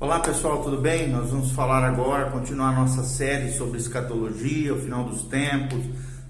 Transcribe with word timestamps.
Olá 0.00 0.18
pessoal, 0.18 0.60
tudo 0.60 0.78
bem? 0.78 1.08
Nós 1.08 1.30
vamos 1.30 1.52
falar 1.52 1.84
agora, 1.84 2.28
continuar 2.28 2.74
nossa 2.74 3.04
série 3.04 3.52
sobre 3.52 3.78
escatologia, 3.78 4.74
o 4.74 4.80
final 4.80 5.04
dos 5.04 5.22
tempos, 5.22 5.78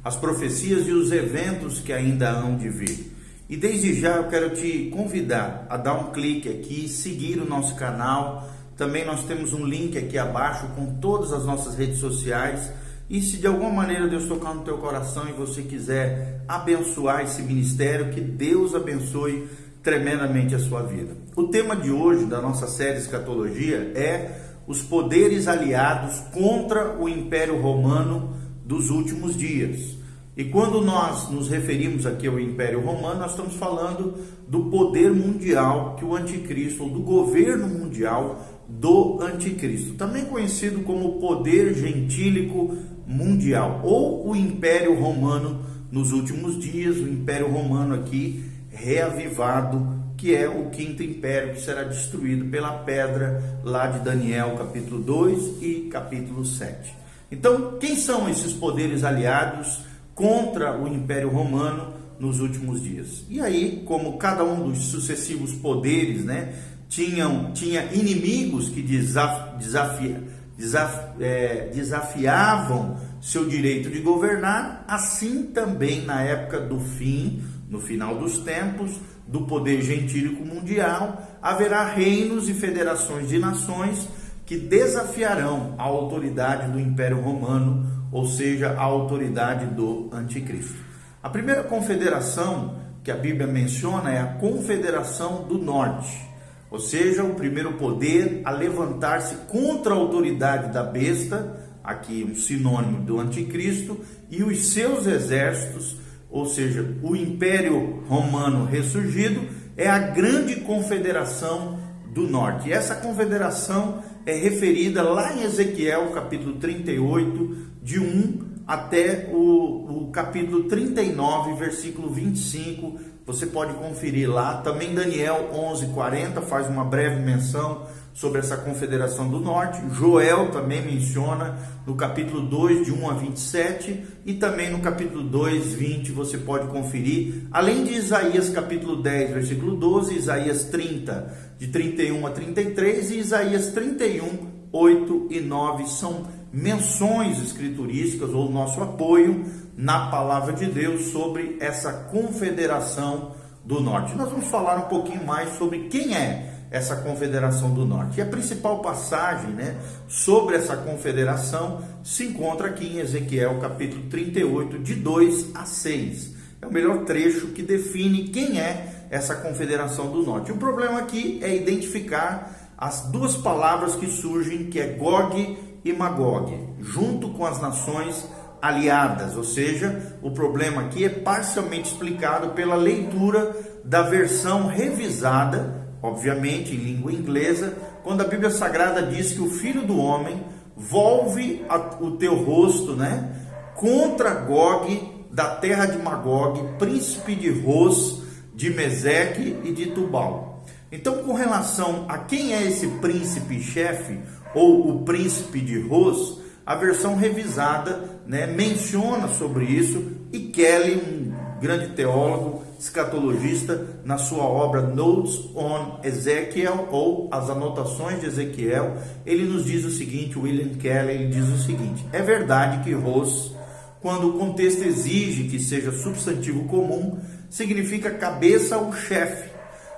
as 0.05 0.15
profecias 0.17 0.87
e 0.87 0.93
os 0.93 1.11
eventos 1.11 1.81
que 1.81 1.91
ainda 1.91 2.31
hão 2.31 2.59
de 2.59 2.69
vir. 2.69 3.11
E 3.49 3.57
desde 3.57 3.99
já 3.99 4.17
eu 4.17 4.29
quero 4.29 4.51
te 4.51 4.91
convidar 4.91 5.67
a 5.71 5.79
dar 5.79 5.95
um 5.95 6.13
clique 6.13 6.47
aqui, 6.47 6.87
seguir 6.91 7.39
o 7.39 7.49
nosso 7.49 7.75
canal. 7.75 8.51
Também 8.77 9.07
nós 9.07 9.25
temos 9.25 9.55
um 9.55 9.65
link 9.65 9.97
aqui 9.97 10.19
abaixo 10.19 10.69
com 10.77 10.97
todas 10.97 11.33
as 11.33 11.47
nossas 11.47 11.75
redes 11.75 11.99
sociais. 12.01 12.71
E 13.09 13.23
se 13.23 13.39
de 13.39 13.47
alguma 13.47 13.71
maneira 13.71 14.07
Deus 14.07 14.27
tocar 14.27 14.55
no 14.55 14.63
teu 14.63 14.77
coração 14.77 15.27
e 15.27 15.33
você 15.33 15.63
quiser 15.63 16.43
abençoar 16.47 17.23
esse 17.23 17.41
ministério, 17.43 18.13
que 18.13 18.21
Deus 18.21 18.75
abençoe 18.75 19.49
tremendamente 19.85 20.55
a 20.55 20.59
sua 20.59 20.83
vida. 20.83 21.15
O 21.37 21.45
tema 21.45 21.77
de 21.77 21.91
hoje 21.91 22.25
da 22.25 22.41
nossa 22.41 22.67
série 22.67 22.99
Escatologia 22.99 23.93
é 23.95 24.41
os 24.67 24.81
poderes 24.81 25.47
aliados 25.47 26.21
contra 26.33 26.99
o 26.99 27.07
Império 27.07 27.61
Romano 27.61 28.35
dos 28.65 28.89
últimos 28.89 29.37
dias. 29.37 29.99
E 30.35 30.45
quando 30.45 30.81
nós 30.81 31.29
nos 31.31 31.49
referimos 31.49 32.07
aqui 32.07 32.27
ao 32.27 32.41
Império 32.41 32.81
Romano, 32.81 33.21
nós 33.21 33.33
estamos 33.33 33.55
falando 33.55 34.15
do 34.49 34.65
poder 34.65 35.13
mundial 35.13 35.97
que 35.97 36.05
o 36.05 36.17
anticristo, 36.17 36.83
ou 36.83 36.91
do 36.91 37.01
governo 37.01 37.69
mundial 37.69 38.43
do 38.67 39.21
anticristo, 39.21 39.95
também 39.95 40.25
conhecido 40.25 40.81
como 40.81 41.21
poder 41.21 41.75
gentílico 41.75 42.75
mundial, 43.07 43.83
ou 43.85 44.31
o 44.31 44.35
Império 44.35 44.99
Romano 44.99 45.61
nos 45.93 46.11
últimos 46.11 46.59
dias, 46.59 46.97
o 46.97 47.07
Império 47.07 47.49
Romano 47.49 47.95
aqui 47.95 48.54
reavivado, 48.75 50.05
que 50.17 50.35
é 50.35 50.49
o 50.49 50.71
quinto 50.71 51.03
império 51.03 51.55
que 51.55 51.61
será 51.61 51.85
destruído 51.85 52.45
pela 52.47 52.73
pedra 52.79 53.61
lá 53.63 53.87
de 53.87 54.01
Daniel, 54.01 54.57
capítulo 54.57 55.01
2 55.01 55.63
e 55.63 55.89
capítulo 55.91 56.45
7. 56.45 56.95
Então, 57.31 57.79
quem 57.79 57.97
são 57.97 58.29
esses 58.29 58.53
poderes 58.53 59.05
aliados 59.05 59.81
contra 60.15 60.79
o 60.79 60.87
Império 60.87 61.29
Romano 61.29 61.95
nos 62.19 62.41
últimos 62.41 62.83
dias? 62.83 63.25
E 63.29 63.41
aí, 63.41 63.83
como 63.85 64.19
cada 64.19 64.45
um 64.45 64.71
dos 64.71 64.85
sucessivos 64.87 65.53
poderes, 65.55 66.25
né, 66.25 66.55
tinham, 66.89 67.53
tinha 67.53 67.85
inimigos 67.93 68.69
que 68.69 68.83
desaf, 68.83 69.57
desafia, 69.59 70.23
desaf, 70.57 71.21
é, 71.21 71.71
desafiavam 71.75 72.97
seu 73.21 73.49
direito 73.49 73.91
de 73.91 74.01
governar, 74.01 74.85
assim 74.87 75.45
também 75.45 76.03
na 76.03 76.23
época 76.23 76.61
do 76.61 76.79
fim 76.79 77.43
no 77.69 77.81
final 77.81 78.17
dos 78.17 78.39
tempos, 78.39 78.93
do 79.27 79.43
poder 79.43 79.83
gentílico 79.83 80.45
mundial, 80.45 81.39
haverá 81.41 81.85
reinos 81.85 82.49
e 82.49 82.55
federações 82.55 83.29
de 83.29 83.39
nações 83.39 84.09
que 84.47 84.57
desafiarão 84.57 85.75
a 85.79 85.83
autoridade 85.83 86.71
do 86.71 86.79
Império 86.79 87.21
Romano, 87.21 88.09
ou 88.13 88.27
seja, 88.27 88.71
a 88.71 88.83
autoridade 88.83 89.67
do 89.67 90.11
Anticristo. 90.13 90.77
A 91.23 91.31
primeira 91.31 91.65
confederação 91.65 92.77
que 93.03 93.11
a 93.11 93.17
Bíblia 93.17 93.47
menciona 93.47 94.13
é 94.13 94.21
a 94.21 94.27
Confederação 94.35 95.45
do 95.45 95.59
Norte, 95.59 96.35
ou 96.71 96.79
seja, 96.79 97.23
o 97.23 97.35
primeiro 97.35 97.75
poder 97.75 98.43
a 98.45 98.51
levantar-se 98.51 99.35
contra 99.49 99.95
a 99.95 99.97
autoridade 99.97 100.73
da 100.73 100.83
besta, 100.83 101.63
aqui 101.83 102.27
um 102.29 102.35
sinônimo 102.35 103.03
do 103.03 103.21
Anticristo, 103.21 104.01
e 104.31 104.43
os 104.43 104.73
seus 104.73 105.07
exércitos 105.07 105.97
ou 106.35 106.47
seja, 106.47 106.85
o 107.01 107.15
Império 107.15 108.03
Romano 108.09 108.65
ressurgido, 108.65 109.43
é 109.77 109.89
a 109.89 110.01
grande 110.01 110.57
confederação 110.57 111.79
do 112.13 112.27
norte. 112.27 112.69
E 112.69 112.73
essa 112.73 112.97
confederação 112.97 114.03
é 114.27 114.35
referida 114.35 115.01
lá 115.01 115.33
em 115.33 115.45
Ezequiel, 115.45 116.11
capítulo 116.11 116.55
38, 116.55 117.57
de 117.81 118.01
1 118.01 118.65
até 118.67 119.31
o, 119.33 120.07
o 120.07 120.11
capítulo 120.11 120.65
39, 120.65 121.55
versículo 121.55 122.11
25. 122.11 122.99
Você 123.25 123.47
pode 123.47 123.75
conferir 123.75 124.29
lá. 124.29 124.57
Também 124.57 124.93
Daniel 124.93 125.51
11, 125.55 125.87
40 125.95 126.43
faz 126.43 126.69
uma 126.69 126.85
breve 126.85 127.21
menção 127.23 127.87
sobre 128.15 128.39
essa 128.39 128.57
confederação 128.57 129.29
do 129.29 129.41
norte. 129.41 129.83
Joel 129.93 130.53
também 130.53 130.81
menciona 130.81 131.59
no 131.85 131.97
capítulo 131.97 132.43
2, 132.43 132.87
de 132.87 132.93
1 132.93 133.11
a 133.11 133.15
27, 133.15 134.07
e 134.25 134.35
também 134.35 134.71
no 134.71 134.79
capítulo 134.79 135.25
2, 135.25 135.75
20, 135.75 136.13
você 136.13 136.39
pode 136.39 136.69
conferir, 136.69 137.43
além 137.51 137.85
de 137.85 137.93
Isaías 137.93 138.49
capítulo 138.49 139.03
10, 139.03 139.31
versículo 139.33 139.77
12, 139.77 140.15
Isaías 140.15 140.65
30, 140.65 141.55
de 141.59 141.67
31 141.67 142.27
a 142.27 142.31
33, 142.31 143.11
e 143.11 143.19
Isaías 143.19 143.67
31, 143.73 144.55
8 144.73 145.29
e 145.31 145.41
9 145.41 145.87
são 145.87 146.27
menções 146.53 147.43
escriturísticas 147.43 148.31
ou 148.31 148.51
nosso 148.51 148.81
apoio 148.81 149.45
na 149.77 150.07
palavra 150.07 150.53
de 150.53 150.67
Deus 150.67 151.07
sobre 151.07 151.57
essa 151.61 151.93
confederação 151.93 153.33
do 153.65 153.81
norte. 153.81 154.15
Nós 154.15 154.31
vamos 154.31 154.47
falar 154.47 154.77
um 154.77 154.89
pouquinho 154.89 155.25
mais 155.25 155.57
sobre 155.59 155.89
quem 155.89 156.15
é 156.15 156.54
essa 156.75 156.97
confederação 156.97 157.73
do 157.73 157.87
norte. 157.87 158.19
E 158.19 158.21
a 158.21 158.27
principal 158.27 158.81
passagem 158.81 159.51
né, 159.51 159.77
sobre 160.09 160.57
essa 160.57 160.77
confederação 160.77 161.85
se 162.03 162.25
encontra 162.25 162.67
aqui 162.67 162.85
em 162.85 162.99
Ezequiel 162.99 163.61
capítulo 163.61 164.03
38, 164.11 164.81
de 164.81 164.97
2 164.97 165.55
a 165.55 165.65
6. 165.65 166.35
É 166.61 166.67
o 166.67 166.73
melhor 166.73 167.05
trecho 167.05 167.47
que 167.49 167.63
define 167.63 168.25
quem 168.25 168.59
é 168.59 169.07
essa 169.09 169.37
confederação 169.37 170.11
do 170.11 170.25
norte. 170.25 170.51
O 170.51 170.57
problema 170.57 170.99
aqui 170.99 171.39
é 171.45 171.55
identificar 171.55 172.73
as 172.77 173.03
duas 173.03 173.37
palavras 173.37 173.95
que 173.95 174.09
surgem, 174.09 174.65
que 174.65 174.81
é 174.81 174.89
Gog 174.95 175.57
e 175.85 175.93
Magog, 175.93 176.59
junto 176.81 177.29
com 177.35 177.47
as 177.47 177.63
nações 177.63 178.29
aliadas, 178.61 179.37
ou 179.37 179.45
seja, 179.45 180.17
o 180.23 180.33
problema 180.33 180.83
aqui 180.83 181.05
é 181.05 181.09
parcialmente 181.09 181.93
explicado 181.93 182.49
pela 182.49 182.75
leitura 182.75 183.55
da 183.85 184.03
versão 184.03 184.67
revisada 184.67 185.84
obviamente 186.05 186.75
em 186.75 186.77
língua 186.77 187.11
inglesa, 187.11 187.79
quando 188.03 188.21
a 188.21 188.27
Bíblia 188.29 188.51
Sagrada 188.51 189.01
diz 189.03 189.33
que 189.33 189.41
o 189.41 189.49
Filho 189.49 189.87
do 189.87 189.97
Homem 189.97 190.39
volve 190.77 191.65
o 191.99 192.11
teu 192.11 192.35
rosto, 192.35 192.95
né, 192.95 193.33
contra 193.75 194.35
Gog 194.35 195.27
da 195.31 195.57
terra 195.57 195.87
de 195.87 195.97
Magog, 195.97 196.63
príncipe 196.79 197.35
de 197.35 197.49
Ros, 197.49 198.23
de 198.55 198.69
Meseque 198.69 199.57
e 199.65 199.73
de 199.73 199.87
Tubal. 199.87 200.63
Então, 200.93 201.23
com 201.23 201.33
relação 201.33 202.05
a 202.07 202.19
quem 202.19 202.53
é 202.53 202.63
esse 202.63 202.87
príncipe 202.87 203.63
chefe 203.63 204.21
ou 204.55 204.91
o 204.91 205.05
príncipe 205.05 205.59
de 205.59 205.81
Ros, 205.81 206.39
a 206.67 206.75
versão 206.75 207.17
revisada 207.17 208.21
né, 208.27 208.47
menciona 208.47 209.27
sobre 209.29 209.65
isso 209.65 210.13
e 210.31 210.39
Kelly, 210.41 210.97
um 210.97 211.34
grande 211.65 211.89
teólogo, 211.95 212.63
escatologista, 212.79 213.87
na 214.05 214.19
sua 214.19 214.45
obra 214.45 214.83
Notes 214.83 215.41
on 215.57 215.99
Ezekiel 216.05 216.89
ou 216.91 217.27
As 217.33 217.49
Anotações 217.49 218.21
de 218.21 218.27
Ezequiel, 218.27 218.99
ele 219.25 219.45
nos 219.45 219.65
diz 219.65 219.83
o 219.83 219.91
seguinte, 219.91 220.39
William 220.39 220.75
Kelly, 220.75 221.13
ele 221.13 221.29
diz 221.29 221.49
o 221.49 221.57
seguinte: 221.57 222.05
É 222.13 222.21
verdade 222.21 222.85
que 222.85 222.93
Ros, 222.93 223.57
quando 224.03 224.29
o 224.29 224.39
contexto 224.39 224.83
exige 224.83 225.45
que 225.45 225.59
seja 225.59 225.91
substantivo 225.91 226.65
comum, 226.65 227.19
significa 227.49 228.11
cabeça 228.11 228.77
ou 228.77 228.93
chefe. 228.93 229.51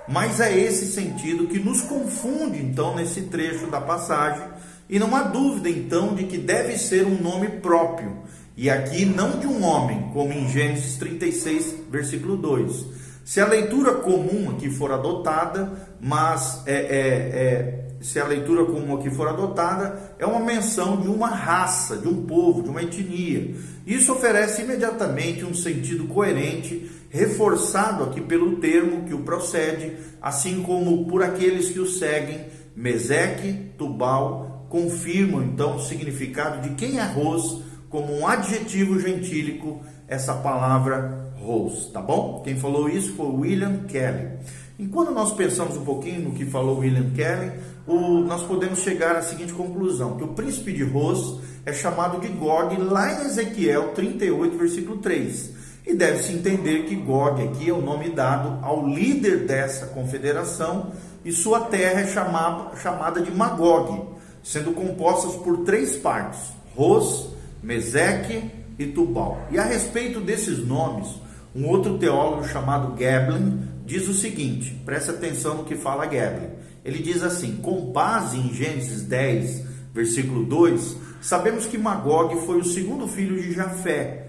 Mas 0.07 0.39
é 0.39 0.57
esse 0.57 0.85
sentido 0.85 1.47
que 1.47 1.59
nos 1.59 1.81
confunde 1.81 2.59
então 2.59 2.95
nesse 2.95 3.23
trecho 3.23 3.67
da 3.67 3.81
passagem, 3.81 4.47
e 4.89 4.97
não 4.97 5.13
há 5.13 5.23
dúvida 5.23 5.69
então 5.69 6.15
de 6.15 6.23
que 6.23 6.37
deve 6.37 6.77
ser 6.77 7.05
um 7.05 7.21
nome 7.21 7.49
próprio 7.59 8.25
e 8.57 8.71
aqui 8.71 9.05
não 9.05 9.39
de 9.39 9.45
um 9.45 9.63
homem, 9.63 10.09
como 10.11 10.33
em 10.33 10.49
Gênesis 10.49 10.97
36, 10.97 11.75
versículo 11.91 12.35
2. 12.35 12.87
Se 13.23 13.39
a 13.39 13.45
leitura 13.45 13.93
comum 13.93 14.49
aqui 14.49 14.67
for 14.67 14.91
adotada, 14.91 15.87
mas 16.01 16.63
é, 16.65 16.73
é, 16.73 16.79
é, 16.79 17.87
se 18.01 18.19
a 18.19 18.25
leitura 18.25 18.65
comum 18.65 18.95
aqui 18.95 19.11
for 19.11 19.27
adotada, 19.27 20.15
é 20.17 20.25
uma 20.25 20.39
menção 20.39 20.99
de 20.99 21.07
uma 21.07 21.27
raça, 21.27 21.97
de 21.97 22.07
um 22.07 22.25
povo, 22.25 22.63
de 22.63 22.69
uma 22.69 22.81
etnia. 22.81 23.53
Isso 23.85 24.11
oferece 24.11 24.63
imediatamente 24.63 25.45
um 25.45 25.53
sentido 25.53 26.07
coerente, 26.07 26.89
reforçado 27.11 28.05
aqui 28.05 28.21
pelo 28.21 28.55
termo 28.55 29.05
que 29.05 29.13
o 29.13 29.19
procede, 29.19 29.97
assim 30.19 30.63
como 30.63 31.05
por 31.05 31.21
aqueles 31.21 31.69
que 31.69 31.79
o 31.79 31.85
seguem, 31.85 32.47
Meseque, 32.75 33.71
Tubal, 33.77 34.65
confirmam 34.67 35.43
então 35.43 35.75
o 35.75 35.79
significado 35.79 36.67
de 36.67 36.75
quem 36.75 36.97
é 36.97 37.03
Ros 37.03 37.67
como 37.97 38.15
um 38.15 38.27
adjetivo 38.27 38.99
gentílico 38.99 39.81
essa 40.07 40.31
palavra 40.35 41.31
rose, 41.35 41.89
tá 41.91 41.99
bom? 41.99 42.43
Quem 42.43 42.55
falou 42.55 42.87
isso 42.87 43.13
foi 43.13 43.25
William 43.25 43.85
Kelly. 43.87 44.37
E 44.77 44.85
quando 44.85 45.09
nós 45.09 45.33
pensamos 45.33 45.75
um 45.77 45.83
pouquinho 45.83 46.29
no 46.29 46.35
que 46.35 46.45
falou 46.45 46.77
William 46.77 47.09
Kelly, 47.15 47.53
o, 47.87 48.19
nós 48.19 48.43
podemos 48.43 48.81
chegar 48.81 49.15
à 49.15 49.23
seguinte 49.23 49.51
conclusão: 49.51 50.15
que 50.15 50.23
o 50.23 50.27
príncipe 50.27 50.71
de 50.73 50.83
Ros 50.83 51.39
é 51.65 51.73
chamado 51.73 52.21
de 52.21 52.27
Gog 52.27 52.77
lá 52.77 53.13
em 53.13 53.25
Ezequiel 53.25 53.93
38, 53.93 54.55
versículo 54.55 54.97
3. 54.99 55.53
E 55.87 55.95
deve-se 55.95 56.33
entender 56.33 56.83
que 56.83 56.95
Gog 56.95 57.41
aqui 57.41 57.67
é 57.67 57.73
o 57.73 57.81
nome 57.81 58.11
dado 58.11 58.63
ao 58.63 58.87
líder 58.87 59.47
dessa 59.47 59.87
confederação, 59.87 60.91
e 61.25 61.31
sua 61.31 61.61
terra 61.61 62.01
é 62.01 62.05
chamada, 62.05 62.75
chamada 62.75 63.21
de 63.21 63.31
Magog, 63.31 64.03
sendo 64.43 64.71
compostas 64.73 65.33
por 65.37 65.63
três 65.63 65.95
partes: 65.95 66.41
Ros, 66.75 67.35
Meseque 67.61 68.43
e 68.77 68.85
Tubal. 68.87 69.47
E 69.51 69.57
a 69.57 69.63
respeito 69.63 70.19
desses 70.19 70.59
nomes, 70.59 71.07
um 71.55 71.67
outro 71.67 71.97
teólogo 71.97 72.47
chamado 72.47 72.95
Gablin 72.95 73.67
diz 73.85 74.07
o 74.07 74.13
seguinte: 74.13 74.79
preste 74.85 75.09
atenção 75.09 75.55
no 75.55 75.63
que 75.63 75.75
fala 75.75 76.05
Gablin. 76.05 76.49
Ele 76.85 76.99
diz 76.99 77.23
assim: 77.23 77.57
com 77.57 77.91
base 77.91 78.37
em 78.37 78.53
Gênesis 78.53 79.03
10, 79.03 79.63
versículo 79.93 80.45
2, 80.45 80.97
sabemos 81.21 81.65
que 81.65 81.77
Magog 81.77 82.35
foi 82.45 82.59
o 82.59 82.65
segundo 82.65 83.07
filho 83.07 83.41
de 83.41 83.53
Jafé. 83.53 84.27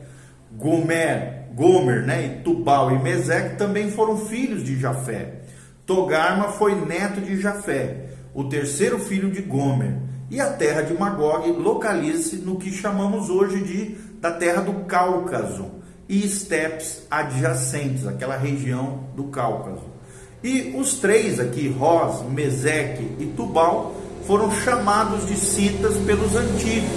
Gomer, 0.56 1.48
Gomer 1.54 2.06
né, 2.06 2.24
e 2.24 2.42
Tubal 2.42 2.90
e 2.92 2.98
Meseque 3.02 3.56
também 3.56 3.90
foram 3.90 4.16
filhos 4.16 4.64
de 4.64 4.78
Jafé. 4.78 5.42
Togarma 5.84 6.48
foi 6.48 6.74
neto 6.74 7.20
de 7.20 7.40
Jafé, 7.40 8.10
o 8.34 8.44
terceiro 8.44 8.98
filho 8.98 9.30
de 9.30 9.42
Gomer. 9.42 10.07
E 10.30 10.40
a 10.40 10.50
terra 10.52 10.82
de 10.82 10.92
Magog 10.92 11.50
localiza-se 11.52 12.36
no 12.36 12.56
que 12.56 12.70
chamamos 12.70 13.30
hoje 13.30 13.62
de 13.62 14.08
da 14.20 14.32
terra 14.32 14.60
do 14.60 14.84
Cáucaso 14.84 15.66
e 16.08 16.24
estepes 16.24 17.02
adjacentes, 17.10 18.06
aquela 18.06 18.36
região 18.36 19.04
do 19.14 19.24
Cáucaso. 19.24 19.84
E 20.42 20.74
os 20.76 20.94
três 20.98 21.40
aqui, 21.40 21.68
Ros, 21.68 22.22
Meseque 22.30 23.16
e 23.18 23.26
Tubal, 23.36 23.94
foram 24.26 24.50
chamados 24.52 25.26
de 25.26 25.36
citas 25.36 25.96
pelos 25.98 26.36
antigos. 26.36 26.90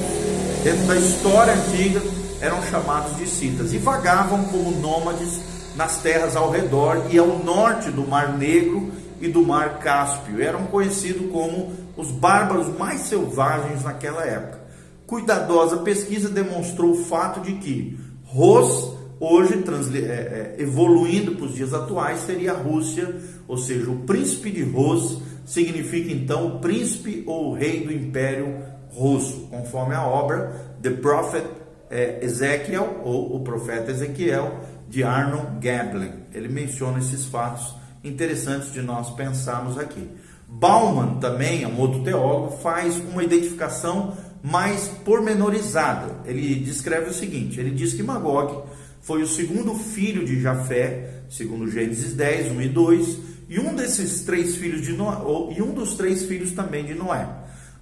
Dentro 0.63 0.88
da 0.88 0.95
história 0.98 1.54
antiga, 1.54 2.01
eram 2.42 2.62
chamados 2.63 3.16
de 3.18 3.28
citas 3.28 3.74
e 3.74 3.78
vagavam 3.78 4.44
como 4.45 4.72
nômades 4.72 5.39
nas 5.75 6.01
terras 6.01 6.36
ao 6.36 6.51
redor 6.51 7.06
e 7.10 7.18
ao 7.18 7.39
norte 7.39 7.89
do 7.92 8.06
Mar 8.06 8.38
Negro 8.38 8.92
e 9.21 9.27
do 9.27 9.45
Mar 9.45 9.79
Cáspio. 9.79 10.41
Eram 10.41 10.65
conhecidos 10.65 11.31
como 11.31 11.71
os 11.95 12.12
bárbaros 12.12 12.68
mais 12.77 13.01
selvagens 13.01 13.83
naquela 13.83 14.25
época. 14.25 14.59
Cuidadosa 15.06 15.77
pesquisa 15.77 16.29
demonstrou 16.29 16.91
o 16.91 17.03
fato 17.03 17.41
de 17.41 17.53
que 17.53 18.00
Ros, 18.25 18.95
hoje 19.19 19.62
é, 19.94 19.97
é, 19.97 20.56
evoluindo 20.57 21.35
para 21.35 21.45
os 21.45 21.53
dias 21.53 21.73
atuais, 21.73 22.21
seria 22.21 22.53
a 22.53 22.57
Rússia, 22.57 23.13
ou 23.45 23.57
seja, 23.57 23.91
o 23.91 24.00
príncipe 24.00 24.50
de 24.50 24.63
Ros 24.63 25.21
significa 25.45 26.12
então 26.12 26.47
o 26.47 26.59
príncipe 26.59 27.23
ou 27.27 27.50
o 27.50 27.53
rei 27.53 27.81
do 27.81 27.91
Império 27.91 28.56
Russo, 28.94 29.47
conforme 29.50 29.94
a 29.95 30.06
obra 30.06 30.75
The 30.81 30.91
Prophet 30.91 31.45
é, 31.89 32.23
Ezekiel 32.23 33.01
ou 33.03 33.35
o 33.35 33.41
profeta 33.41 33.91
Ezequiel 33.91 34.62
de 34.88 35.03
Arnold 35.03 35.59
Gambling. 35.59 36.13
Ele 36.33 36.47
menciona 36.47 37.00
esses 37.00 37.25
fatos 37.25 37.75
interessantes 38.03 38.71
de 38.71 38.81
nós 38.81 39.09
pensarmos 39.12 39.77
aqui. 39.77 40.07
Bauman 40.48 41.19
também, 41.19 41.63
é 41.63 41.68
um 41.68 41.80
outro 41.80 42.03
teólogo, 42.03 42.57
faz 42.57 42.98
uma 42.98 43.24
identificação 43.24 44.18
mais 44.44 44.88
pormenorizada. 45.06 46.19
Ele 46.25 46.56
descreve 46.56 47.09
o 47.09 47.13
seguinte: 47.13 47.59
ele 47.59 47.71
diz 47.71 47.94
que 47.94 48.03
Magog 48.03 48.63
foi 49.01 49.21
o 49.21 49.27
segundo 49.27 49.74
filho 49.75 50.25
de 50.25 50.42
Jafé, 50.42 51.24
segundo 51.30 51.69
Gênesis 51.69 52.13
10, 52.13 52.51
1 52.51 52.62
e 52.62 52.69
2, 52.69 53.18
e 53.50 53.59
um 53.59 53.75
desses 53.75 54.21
três 54.21 54.56
filhos 54.56 54.81
de 54.81 54.94
Noé, 54.94 55.18
e 55.57 55.62
um 55.62 55.74
dos 55.74 55.95
três 55.95 56.24
filhos 56.24 56.51
também 56.51 56.86
de 56.86 56.94
Noé. 56.94 57.27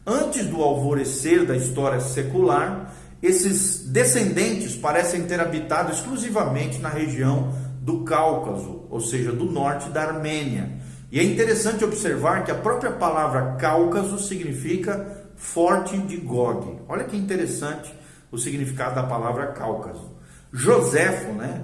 Antes 0.06 0.46
do 0.48 0.62
alvorecer 0.62 1.46
da 1.46 1.56
história 1.56 2.00
secular, 2.00 2.96
esses 3.22 3.80
descendentes 3.88 4.76
parecem 4.76 5.24
ter 5.24 5.40
habitado 5.40 5.92
exclusivamente 5.92 6.80
na 6.80 6.90
região 6.90 7.54
do 7.82 8.04
Cáucaso, 8.04 8.79
ou 8.90 9.00
seja, 9.00 9.32
do 9.32 9.46
norte 9.46 9.90
da 9.90 10.02
Armênia. 10.04 10.72
E 11.12 11.20
é 11.20 11.24
interessante 11.24 11.84
observar 11.84 12.44
que 12.44 12.52
a 12.52 12.56
própria 12.56 12.92
palavra 12.92 13.56
Cáucaso 13.60 14.20
significa 14.20 15.26
forte 15.36 15.98
de 15.98 16.18
Gog. 16.18 16.80
Olha 16.88 17.04
que 17.04 17.18
interessante 17.18 17.94
o 18.32 18.38
significado 18.38 18.96
da 18.96 19.04
palavra 19.04 19.48
Cáucaso. 19.48 20.16
Joséfo, 20.52 21.32
né? 21.34 21.64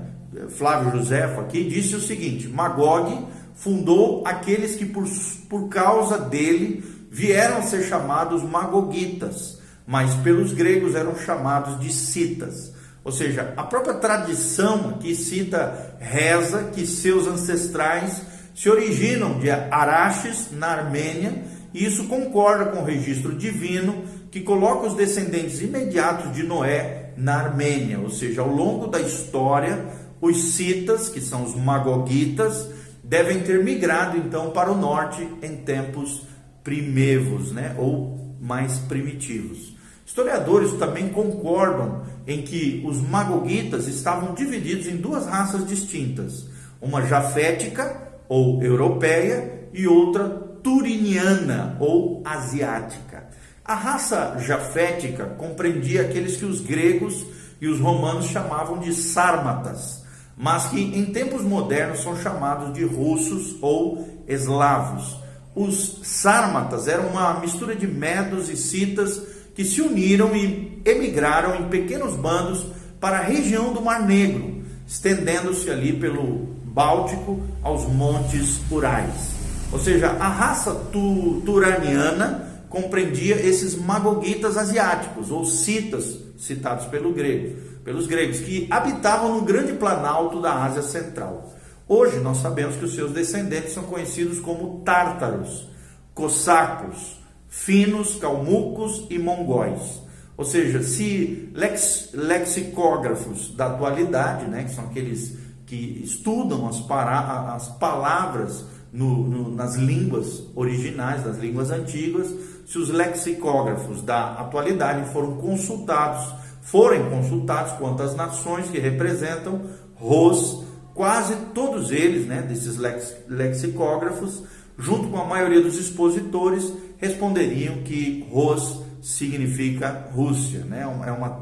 Flávio 0.50 0.92
Joséfo 0.92 1.42
aqui 1.42 1.64
disse 1.64 1.96
o 1.96 2.02
seguinte: 2.02 2.48
Magog 2.48 3.26
fundou 3.56 4.26
aqueles 4.26 4.76
que, 4.76 4.86
por, 4.86 5.06
por 5.50 5.70
causa 5.70 6.18
dele, 6.18 6.84
vieram 7.10 7.58
a 7.58 7.62
ser 7.62 7.84
chamados 7.84 8.44
magogitas, 8.44 9.60
mas 9.88 10.14
pelos 10.16 10.52
gregos 10.52 10.96
eram 10.96 11.16
chamados 11.16 11.80
de 11.80 11.92
citas. 11.92 12.75
Ou 13.06 13.12
seja, 13.12 13.54
a 13.56 13.64
própria 13.64 13.94
tradição 13.94 14.94
que 14.94 15.16
cita 15.16 15.96
reza 16.00 16.72
que 16.74 16.88
seus 16.88 17.28
ancestrais 17.28 18.24
se 18.56 18.68
originam 18.68 19.38
de 19.38 19.52
Araxes, 19.52 20.50
na 20.52 20.68
Armênia, 20.68 21.44
e 21.72 21.86
isso 21.86 22.08
concorda 22.08 22.66
com 22.72 22.80
o 22.80 22.86
registro 22.86 23.36
divino 23.36 24.04
que 24.32 24.42
coloca 24.42 24.88
os 24.88 24.96
descendentes 24.96 25.62
imediatos 25.62 26.34
de 26.34 26.42
Noé 26.42 27.14
na 27.16 27.36
Armênia, 27.36 28.00
ou 28.00 28.10
seja, 28.10 28.42
ao 28.42 28.50
longo 28.50 28.88
da 28.88 29.00
história, 29.00 29.86
os 30.20 30.56
citas, 30.56 31.08
que 31.08 31.22
são 31.22 31.44
os 31.44 31.56
magogitas, 31.56 32.70
devem 33.04 33.42
ter 33.42 33.64
migrado 33.64 34.18
então 34.18 34.50
para 34.50 34.72
o 34.72 34.78
norte 34.78 35.28
em 35.44 35.58
tempos 35.58 36.24
primevos, 36.64 37.52
né, 37.52 37.76
ou 37.78 38.36
mais 38.42 38.80
primitivos. 38.80 39.75
Historiadores 40.16 40.72
também 40.80 41.10
concordam 41.10 42.04
em 42.26 42.42
que 42.42 42.82
os 42.88 43.02
magogitas 43.02 43.86
estavam 43.86 44.34
divididos 44.34 44.88
em 44.88 44.96
duas 44.96 45.26
raças 45.26 45.68
distintas, 45.68 46.46
uma 46.82 47.06
jafética 47.06 48.14
ou 48.30 48.64
europeia 48.64 49.68
e 49.74 49.86
outra 49.86 50.30
turiniana 50.64 51.76
ou 51.82 52.22
asiática. 52.24 53.28
A 53.66 53.76
raça 53.76 54.38
jafética 54.40 55.26
compreendia 55.38 56.04
aqueles 56.04 56.38
que 56.38 56.46
os 56.46 56.62
gregos 56.62 57.26
e 57.60 57.68
os 57.68 57.82
romanos 57.82 58.28
chamavam 58.28 58.80
de 58.80 58.94
sármatas 58.94 60.06
mas 60.38 60.68
que 60.68 60.82
em 60.82 61.06
tempos 61.06 61.42
modernos 61.42 62.02
são 62.02 62.18
chamados 62.18 62.74
de 62.74 62.84
russos 62.84 63.56
ou 63.62 64.24
eslavos. 64.28 65.16
Os 65.56 66.02
sármatas 66.04 66.90
eram 66.90 67.08
uma 67.08 67.40
mistura 67.40 67.74
de 67.74 67.88
medos 67.88 68.50
e 68.50 68.58
citas 68.58 69.35
que 69.56 69.66
se 69.66 69.82
uniram 69.82 70.36
e 70.36 70.82
emigraram 70.86 71.56
em 71.56 71.70
pequenos 71.70 72.16
bandos 72.16 72.68
para 73.00 73.18
a 73.18 73.24
região 73.24 73.74
do 73.74 73.82
Mar 73.82 74.06
Negro, 74.06 74.62
estendendo-se 74.86 75.70
ali 75.72 75.94
pelo 75.94 76.54
Báltico 76.66 77.42
aos 77.64 77.88
montes 77.88 78.60
Urais. 78.70 79.34
Ou 79.72 79.80
seja, 79.80 80.10
a 80.12 80.28
raça 80.28 80.76
tu, 80.92 81.42
turaniana 81.46 82.66
compreendia 82.70 83.36
esses 83.36 83.76
magogitas 83.76 84.58
asiáticos, 84.58 85.32
ou 85.32 85.46
citas, 85.46 86.20
citados 86.38 86.86
pelo 86.86 87.14
grego 87.14 87.76
pelos 87.86 88.08
gregos, 88.08 88.40
que 88.40 88.68
habitavam 88.72 89.36
no 89.36 89.42
grande 89.44 89.74
planalto 89.74 90.42
da 90.42 90.64
Ásia 90.64 90.82
Central. 90.82 91.54
Hoje 91.88 92.18
nós 92.18 92.38
sabemos 92.38 92.76
que 92.76 92.84
os 92.84 92.96
seus 92.96 93.12
descendentes 93.12 93.74
são 93.74 93.84
conhecidos 93.84 94.40
como 94.40 94.82
tártaros, 94.84 95.70
cossacos, 96.12 97.20
finos, 97.56 98.16
calmucos 98.16 99.08
e 99.10 99.18
mongóis. 99.18 100.02
Ou 100.38 100.44
seja, 100.44 100.84
se 100.84 101.50
lex, 101.54 102.10
lexicógrafos 102.14 103.56
da 103.56 103.68
atualidade, 103.68 104.46
né, 104.50 104.64
que 104.64 104.74
são 104.74 104.86
aqueles 104.86 105.38
que 105.66 106.02
estudam 106.04 106.68
as, 106.68 106.82
para, 106.82 107.54
as 107.56 107.70
palavras 107.70 108.66
no, 108.92 109.28
no, 109.28 109.56
nas 109.56 109.76
línguas 109.76 110.44
originais, 110.56 111.24
das 111.24 111.38
línguas 111.38 111.72
antigas, 111.72 112.28
se 112.66 112.78
os 112.78 112.90
lexicógrafos 112.90 114.02
da 114.02 114.34
atualidade 114.34 115.12
foram 115.12 115.38
consultados 115.38 116.46
forem 116.66 117.08
consultados 117.10 117.74
quanto 117.74 118.02
às 118.02 118.16
nações 118.16 118.68
que 118.70 118.80
representam 118.80 119.62
Ros, 119.96 120.66
quase 120.94 121.36
todos 121.54 121.92
eles, 121.92 122.26
né, 122.26 122.42
desses 122.42 122.78
lex, 122.78 123.16
lexicógrafos, 123.30 124.44
junto 124.78 125.08
com 125.10 125.18
a 125.18 125.26
maioria 125.26 125.62
dos 125.62 125.78
expositores, 125.78 126.74
responderiam 127.08 127.78
que 127.84 128.28
Ros 128.32 128.84
significa 129.02 130.08
Rússia, 130.14 130.60
né? 130.66 130.82
É 130.82 131.12
uma, 131.12 131.40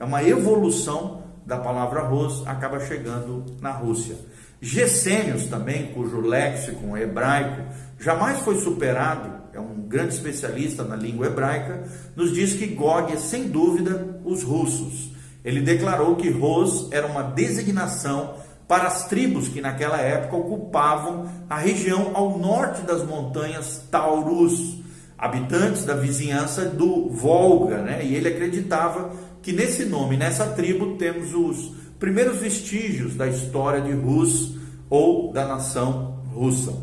é 0.00 0.04
uma 0.04 0.22
evolução 0.22 1.22
da 1.44 1.58
palavra 1.58 2.02
Ros, 2.02 2.46
acaba 2.46 2.80
chegando 2.80 3.44
na 3.60 3.70
Rússia. 3.70 4.16
Gessênios 4.60 5.46
também, 5.46 5.92
cujo 5.92 6.20
léxico 6.20 6.96
hebraico 6.96 7.62
jamais 7.98 8.38
foi 8.40 8.60
superado 8.60 9.42
é 9.52 9.60
um 9.60 9.82
grande 9.82 10.14
especialista 10.14 10.82
na 10.82 10.96
língua 10.96 11.26
hebraica, 11.26 11.84
nos 12.16 12.32
diz 12.32 12.54
que 12.54 12.66
Gog 12.68 13.12
é 13.12 13.16
sem 13.16 13.48
dúvida 13.48 14.18
os 14.24 14.42
russos. 14.42 15.12
Ele 15.44 15.60
declarou 15.60 16.16
que 16.16 16.30
Ros 16.30 16.88
era 16.90 17.06
uma 17.06 17.22
designação 17.22 18.36
para 18.66 18.84
as 18.84 19.06
tribos 19.08 19.48
que 19.48 19.60
naquela 19.60 20.00
época 20.00 20.36
ocupavam 20.36 21.28
a 21.50 21.58
região 21.58 22.12
ao 22.14 22.38
norte 22.38 22.80
das 22.82 23.04
montanhas 23.04 23.86
Taurus, 23.90 24.78
habitantes 25.22 25.84
da 25.84 25.94
vizinhança 25.94 26.64
do 26.64 27.08
Volga, 27.08 27.78
né? 27.78 28.04
E 28.04 28.16
ele 28.16 28.26
acreditava 28.26 29.12
que 29.40 29.52
nesse 29.52 29.84
nome, 29.84 30.16
nessa 30.16 30.46
tribo, 30.46 30.96
temos 30.96 31.32
os 31.32 31.76
primeiros 31.96 32.38
vestígios 32.38 33.14
da 33.14 33.28
história 33.28 33.80
de 33.80 33.92
Rus 33.92 34.56
ou 34.90 35.32
da 35.32 35.46
nação 35.46 36.18
russa. 36.34 36.74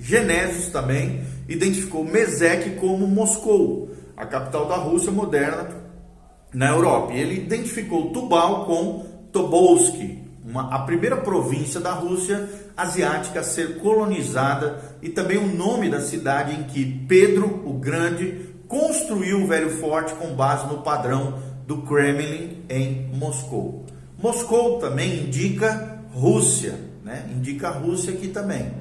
Genésio 0.00 0.72
também 0.72 1.20
identificou 1.48 2.04
Mesec 2.04 2.70
como 2.80 3.06
Moscou, 3.06 3.90
a 4.16 4.26
capital 4.26 4.66
da 4.66 4.74
Rússia 4.74 5.12
moderna 5.12 5.68
na 6.52 6.70
Europa. 6.70 7.12
E 7.12 7.20
ele 7.20 7.36
identificou 7.36 8.10
Tubal 8.10 8.64
com 8.64 9.06
Tobolsk, 9.30 10.18
uma, 10.50 10.74
a 10.74 10.80
primeira 10.80 11.16
província 11.16 11.80
da 11.80 11.92
Rússia 11.92 12.48
asiática 12.76 13.40
a 13.40 13.44
ser 13.44 13.78
colonizada 13.78 14.80
e 15.00 15.08
também 15.08 15.38
o 15.38 15.46
nome 15.46 15.88
da 15.88 16.00
cidade 16.00 16.54
em 16.54 16.64
que 16.64 16.84
Pedro 17.06 17.62
o 17.64 17.74
Grande 17.74 18.50
construiu 18.66 19.42
o 19.42 19.46
velho 19.46 19.70
forte 19.70 20.12
com 20.14 20.34
base 20.34 20.66
no 20.66 20.82
padrão 20.82 21.38
do 21.66 21.82
Kremlin 21.82 22.64
em 22.68 23.08
Moscou. 23.14 23.86
Moscou 24.18 24.78
também 24.78 25.24
indica 25.24 26.00
Rússia, 26.12 26.74
né? 27.04 27.28
Indica 27.34 27.70
Rússia 27.70 28.12
aqui 28.12 28.28
também. 28.28 28.72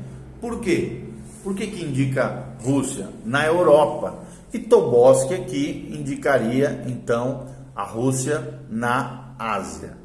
Por 0.42 0.60
quê? 0.60 1.04
Por 1.44 1.56
que, 1.56 1.68
que 1.68 1.84
indica 1.84 2.46
Rússia? 2.62 3.10
Na 3.24 3.46
Europa. 3.46 4.24
E 4.52 4.58
Tobolsk 4.58 5.32
aqui 5.32 5.90
indicaria 5.94 6.84
então 6.88 7.48
a 7.76 7.84
Rússia 7.84 8.60
na 8.70 9.34
Ásia. 9.38 9.99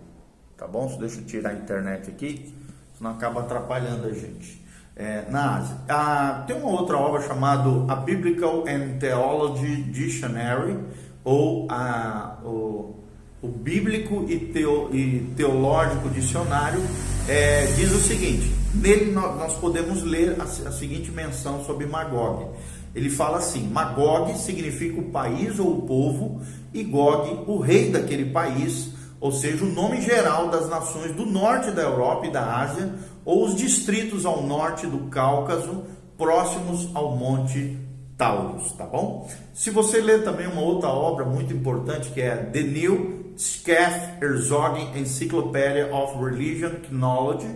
Tá 0.57 0.67
bom? 0.67 0.87
Deixa 0.99 1.21
eu 1.21 1.25
tirar 1.25 1.51
a 1.51 1.55
internet 1.55 2.11
aqui, 2.11 2.55
senão 2.97 3.11
acaba 3.11 3.41
atrapalhando 3.41 4.07
a 4.07 4.13
gente. 4.13 4.63
É, 4.97 5.25
na 5.29 5.57
Ásia. 5.57 5.77
Ah, 5.89 6.45
tem 6.47 6.57
uma 6.57 6.71
outra 6.71 6.97
obra 6.97 7.21
chamada 7.23 7.69
A 7.89 7.97
Biblical 7.97 8.65
and 8.69 8.99
Theology 9.01 9.83
Dictionary, 9.83 10.79
ou 11.25 11.67
a, 11.69 12.39
o, 12.45 12.95
o 13.43 13.49
Bíblico 13.49 14.25
e, 14.29 14.39
teo, 14.39 14.95
e 14.95 15.33
Teológico 15.37 16.09
Dicionário, 16.11 16.81
é, 17.29 17.67
diz 17.75 17.91
o 17.93 17.99
seguinte: 17.99 18.53
nele 18.73 19.11
nós, 19.11 19.37
nós 19.37 19.55
podemos 19.55 20.05
ler 20.05 20.37
a, 20.41 20.45
a 20.45 20.73
seguinte 20.73 21.11
menção 21.11 21.65
sobre 21.65 21.87
Magog. 21.87 22.47
Ele 22.95 23.11
fala 23.11 23.39
assim: 23.39 23.69
Magog 23.69 24.39
significa 24.39 25.01
o 25.01 25.11
país 25.11 25.59
ou 25.59 25.79
o 25.79 25.83
povo, 25.83 26.41
e 26.73 26.85
Gog, 26.85 27.45
o 27.49 27.59
rei 27.59 27.91
daquele 27.91 28.27
país, 28.27 28.94
ou 29.25 29.33
seja, 29.33 29.65
o 29.65 29.73
nome 29.73 30.03
geral 30.03 30.51
das 30.51 30.69
nações 30.69 31.13
do 31.13 31.25
norte 31.25 31.71
da 31.71 31.81
Europa 31.81 32.27
e 32.27 32.31
da 32.31 32.59
Ásia, 32.59 32.95
ou 33.25 33.47
os 33.47 33.55
distritos 33.55 34.27
ao 34.27 34.43
norte 34.43 34.87
do 34.87 35.09
Cáucaso, 35.09 35.85
próximos 36.19 36.91
ao 36.95 37.17
Monte 37.17 37.75
Taurus, 38.19 38.73
tá 38.73 38.85
bom? 38.85 39.27
Se 39.55 39.71
você 39.71 40.03
ler 40.03 40.25
também 40.25 40.47
uma 40.47 40.61
outra 40.61 40.91
obra 40.91 41.25
muito 41.25 41.55
importante 41.55 42.11
que 42.11 42.21
é 42.21 42.37
The 42.37 42.65
New 42.65 43.33
Scaff 43.39 44.23
Herzog 44.23 44.79
Encyclopedia 44.95 45.91
of 45.91 46.23
Religion 46.23 46.73
Knowledge, 46.91 47.49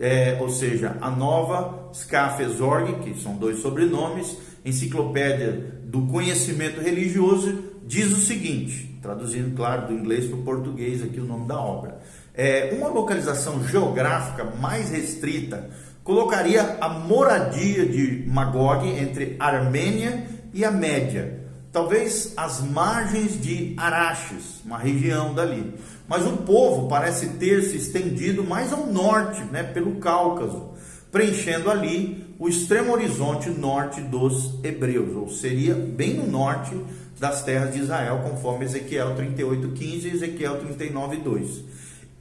é, 0.00 0.38
ou 0.40 0.48
seja, 0.48 0.96
a 1.02 1.10
nova 1.10 1.90
Scaff 1.92 2.42
Herzog, 2.42 3.00
que 3.00 3.20
são 3.20 3.36
dois 3.36 3.58
sobrenomes, 3.58 4.38
Enciclopédia 4.64 5.82
do 5.84 6.06
Conhecimento 6.06 6.80
Religioso, 6.80 7.62
diz 7.86 8.10
o 8.10 8.20
seguinte, 8.22 8.93
traduzindo, 9.04 9.54
claro, 9.54 9.88
do 9.88 9.92
inglês 9.92 10.24
para 10.24 10.38
o 10.38 10.42
português 10.42 11.02
aqui 11.02 11.20
o 11.20 11.26
nome 11.26 11.46
da 11.46 11.60
obra. 11.60 12.00
É, 12.32 12.74
uma 12.78 12.88
localização 12.88 13.62
geográfica 13.68 14.44
mais 14.58 14.88
restrita 14.88 15.68
colocaria 16.02 16.78
a 16.80 16.88
moradia 16.88 17.84
de 17.84 18.24
Magog 18.26 18.88
entre 18.88 19.36
Armênia 19.38 20.26
e 20.54 20.64
a 20.64 20.70
Média, 20.70 21.38
talvez 21.70 22.32
as 22.34 22.62
margens 22.62 23.38
de 23.40 23.74
Araxes, 23.76 24.62
uma 24.64 24.78
região 24.78 25.34
dali. 25.34 25.74
Mas 26.08 26.26
o 26.26 26.38
povo 26.38 26.88
parece 26.88 27.26
ter 27.34 27.62
se 27.62 27.76
estendido 27.76 28.42
mais 28.42 28.72
ao 28.72 28.86
norte, 28.86 29.42
né, 29.52 29.62
pelo 29.62 29.96
Cáucaso, 29.96 30.70
preenchendo 31.12 31.70
ali 31.70 32.34
o 32.38 32.48
extremo 32.48 32.92
horizonte 32.92 33.50
norte 33.50 34.00
dos 34.00 34.58
hebreus, 34.64 35.14
ou 35.14 35.28
seria 35.28 35.74
bem 35.74 36.14
no 36.14 36.26
norte 36.26 36.74
das 37.18 37.42
terras 37.42 37.72
de 37.72 37.80
Israel, 37.80 38.20
conforme 38.28 38.64
Ezequiel 38.64 39.14
38:15 39.14 40.04
e 40.04 40.14
Ezequiel 40.14 40.60
39:2. 40.60 41.64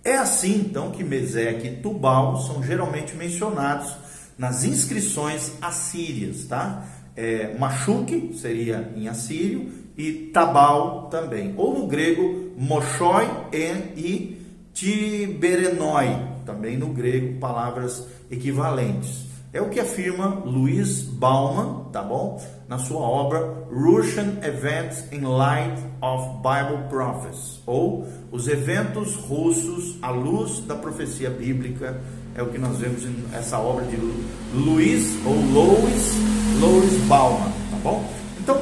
É 0.04 0.18
assim 0.18 0.56
então 0.56 0.92
que 0.92 1.04
Meseque 1.04 1.68
e 1.68 1.76
Tubal 1.78 2.38
são 2.42 2.62
geralmente 2.62 3.16
mencionados 3.16 3.96
nas 4.38 4.64
inscrições 4.64 5.54
assírias, 5.62 6.46
tá? 6.46 6.86
É, 7.16 7.56
Machuque 7.58 8.36
seria 8.36 8.92
em 8.96 9.08
assírio 9.08 9.72
e 9.98 10.12
Tabal 10.34 11.08
também, 11.10 11.54
ou 11.56 11.80
no 11.80 11.88
grego 11.88 12.52
Moshoi 12.58 13.28
e 13.96 14.42
Tiberenoi, 14.74 16.08
também 16.46 16.78
no 16.78 16.88
grego, 16.88 17.40
palavras 17.40 18.08
equivalentes. 18.32 19.33
É 19.54 19.62
o 19.62 19.70
que 19.70 19.80
afirma 19.80 20.42
Luiz 20.44 21.04
Bauman, 21.04 21.92
tá 21.92 22.02
bom? 22.02 22.44
Na 22.68 22.80
sua 22.80 23.02
obra 23.02 23.68
Russian 23.72 24.40
Events 24.42 25.04
in 25.12 25.22
Light 25.22 25.80
of 26.02 26.38
Bible 26.38 26.90
Prophets, 26.90 27.62
ou 27.68 28.08
Os 28.32 28.48
Eventos 28.48 29.14
Russos 29.14 30.00
à 30.02 30.10
Luz 30.10 30.62
da 30.62 30.74
Profecia 30.74 31.30
Bíblica, 31.30 32.02
é 32.34 32.42
o 32.42 32.48
que 32.48 32.58
nós 32.58 32.80
vemos 32.80 33.06
nessa 33.32 33.60
obra 33.60 33.86
de 33.86 33.96
Luiz 34.56 35.24
ou 35.24 35.36
Louis, 35.36 36.14
Louis 36.60 36.94
Bauman, 37.08 37.52
tá 37.70 37.78
bom? 37.84 38.12
Então, 38.40 38.60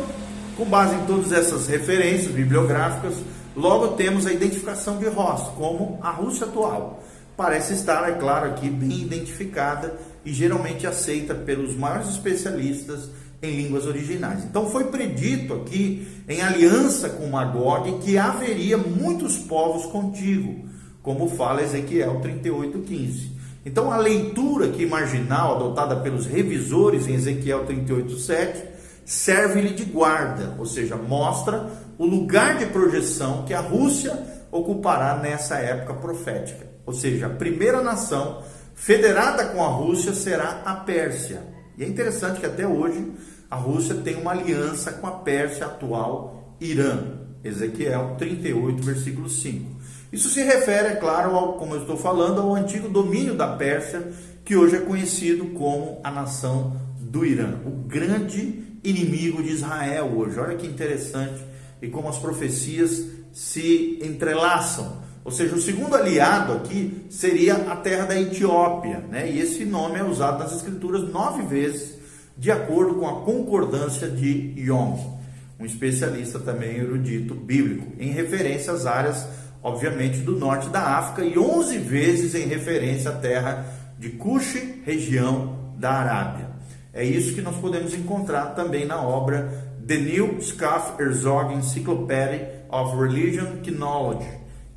com 0.58 0.66
base 0.66 0.94
em 0.94 1.06
todas 1.06 1.32
essas 1.32 1.68
referências 1.68 2.34
bibliográficas, 2.34 3.14
logo 3.56 3.96
temos 3.96 4.28
a 4.28 4.34
identificação 4.34 4.98
de 4.98 5.08
Ross 5.08 5.44
como 5.56 6.00
a 6.02 6.12
Rússia 6.12 6.48
atual 6.48 7.02
parece 7.42 7.74
estar, 7.74 8.08
é 8.08 8.14
claro, 8.14 8.52
aqui 8.52 8.70
bem 8.70 9.02
identificada 9.02 9.98
e 10.26 10.34
geralmente 10.34 10.86
aceita 10.86 11.34
pelos 11.34 11.76
maiores 11.76 12.10
especialistas 12.10 13.10
em 13.42 13.56
línguas 13.56 13.88
originais. 13.88 14.44
Então 14.44 14.70
foi 14.70 14.86
predito 14.86 15.54
aqui, 15.54 16.08
em 16.28 16.42
aliança 16.42 17.10
com 17.10 17.28
Magog, 17.28 18.00
que 18.00 18.18
haveria 18.18 18.78
muitos 18.78 19.38
povos 19.38 19.86
contigo, 19.88 20.70
como 21.02 21.30
fala 21.30 21.64
Ezequiel 21.64 22.22
38:15. 22.22 23.32
Então 23.66 23.92
a 23.92 23.98
leitura 23.98 24.68
aqui 24.68 24.86
marginal 24.86 25.56
adotada 25.56 25.96
pelos 25.98 26.26
revisores 26.26 27.08
em 27.08 27.16
Ezequiel 27.16 27.66
38:7 27.66 28.72
serve-lhe 29.04 29.74
de 29.74 29.86
guarda, 29.86 30.56
ou 30.58 30.66
seja, 30.66 30.96
mostra 30.96 31.70
o 31.98 32.06
lugar 32.06 32.58
de 32.58 32.68
projeção 32.68 33.44
que 33.46 33.54
a 33.54 33.60
Rússia 33.60 34.18
ocupará 34.52 35.18
nessa 35.18 35.56
época 35.56 35.94
profética. 35.96 36.68
Ou 36.86 36.94
seja, 36.94 37.28
a 37.28 37.30
primeira 37.30 37.82
nação 37.82 38.42
federada 38.76 39.46
com 39.46 39.64
a 39.64 39.68
Rússia 39.68 40.14
será 40.14 40.62
a 40.66 40.76
Pérsia. 40.76 41.44
E 41.78 41.84
é 41.84 41.88
interessante 41.88 42.40
que 42.40 42.46
até 42.46 42.68
hoje 42.68 43.12
a 43.50 43.56
Rússia 43.56 43.96
tem 43.96 44.16
uma 44.16 44.32
aliança 44.32 44.92
com 44.94 45.08
a 45.08 45.12
Pérsia 45.12 45.66
atual, 45.66 46.56
Irã. 46.60 47.22
Ezequiel 47.44 48.16
38, 48.20 48.84
versículo 48.84 49.28
5. 49.28 49.82
Isso 50.14 50.30
se 50.30 50.44
refere, 50.44 50.90
é 50.90 50.96
claro, 50.96 51.36
ao, 51.36 51.54
como 51.54 51.74
eu 51.74 51.82
estou 51.82 51.98
falando, 51.98 52.40
ao 52.40 52.54
antigo 52.54 52.88
domínio 52.88 53.36
da 53.36 53.56
Pérsia, 53.56 54.12
que 54.46 54.56
hoje 54.56 54.76
é 54.76 54.80
conhecido 54.80 55.48
como 55.48 56.00
a 56.04 56.12
nação 56.12 56.80
do 57.00 57.26
Irã, 57.26 57.56
o 57.66 57.72
grande 57.88 58.62
inimigo 58.84 59.42
de 59.42 59.50
Israel 59.50 60.12
hoje. 60.16 60.40
Olha 60.40 60.56
que 60.56 60.68
interessante 60.68 61.42
e 61.82 61.88
como 61.88 62.10
as 62.10 62.20
profecias 62.20 63.06
se 63.34 64.00
entrelaçam. 64.04 65.02
Ou 65.24 65.32
seja, 65.32 65.56
o 65.56 65.62
segundo 65.62 65.96
aliado 65.96 66.54
aqui 66.54 67.06
seria 67.10 67.56
a 67.56 67.76
terra 67.76 68.06
da 68.06 68.20
Etiópia, 68.20 69.04
né? 69.10 69.30
E 69.30 69.40
esse 69.40 69.66
nome 69.66 70.00
é 70.00 70.04
usado 70.04 70.40
nas 70.40 70.56
escrituras 70.56 71.08
nove 71.10 71.44
vezes, 71.44 71.96
de 72.38 72.50
acordo 72.52 72.96
com 72.96 73.08
a 73.08 73.22
concordância 73.22 74.08
de 74.08 74.54
Yom, 74.58 74.98
um 75.60 75.66
especialista 75.66 76.40
também 76.40 76.78
erudito 76.78 77.36
bíblico, 77.36 77.94
em 78.00 78.12
referência 78.12 78.74
às 78.74 78.88
áreas, 78.88 79.28
obviamente, 79.62 80.20
do 80.20 80.36
norte 80.36 80.70
da 80.70 80.98
África 80.98 81.24
e 81.24 81.38
onze 81.38 81.78
vezes 81.78 82.34
em 82.34 82.48
referência 82.48 83.12
à 83.12 83.14
terra 83.14 83.66
de 84.00 84.10
Cush, 84.10 84.58
região 84.84 85.74
da 85.78 85.92
Arábia. 85.92 86.50
É 86.92 87.06
isso 87.06 87.36
que 87.36 87.42
nós 87.42 87.56
podemos 87.58 87.94
encontrar 87.94 88.48
também 88.56 88.86
na 88.86 89.00
obra 89.00 89.72
The 89.88 89.98
New 89.98 90.42
Scaff 90.42 91.00
Herzog 91.02 91.54
Encyclopedia 91.54 92.66
of 92.70 92.98
Religion 92.98 93.62
Knowledge, 93.78 94.28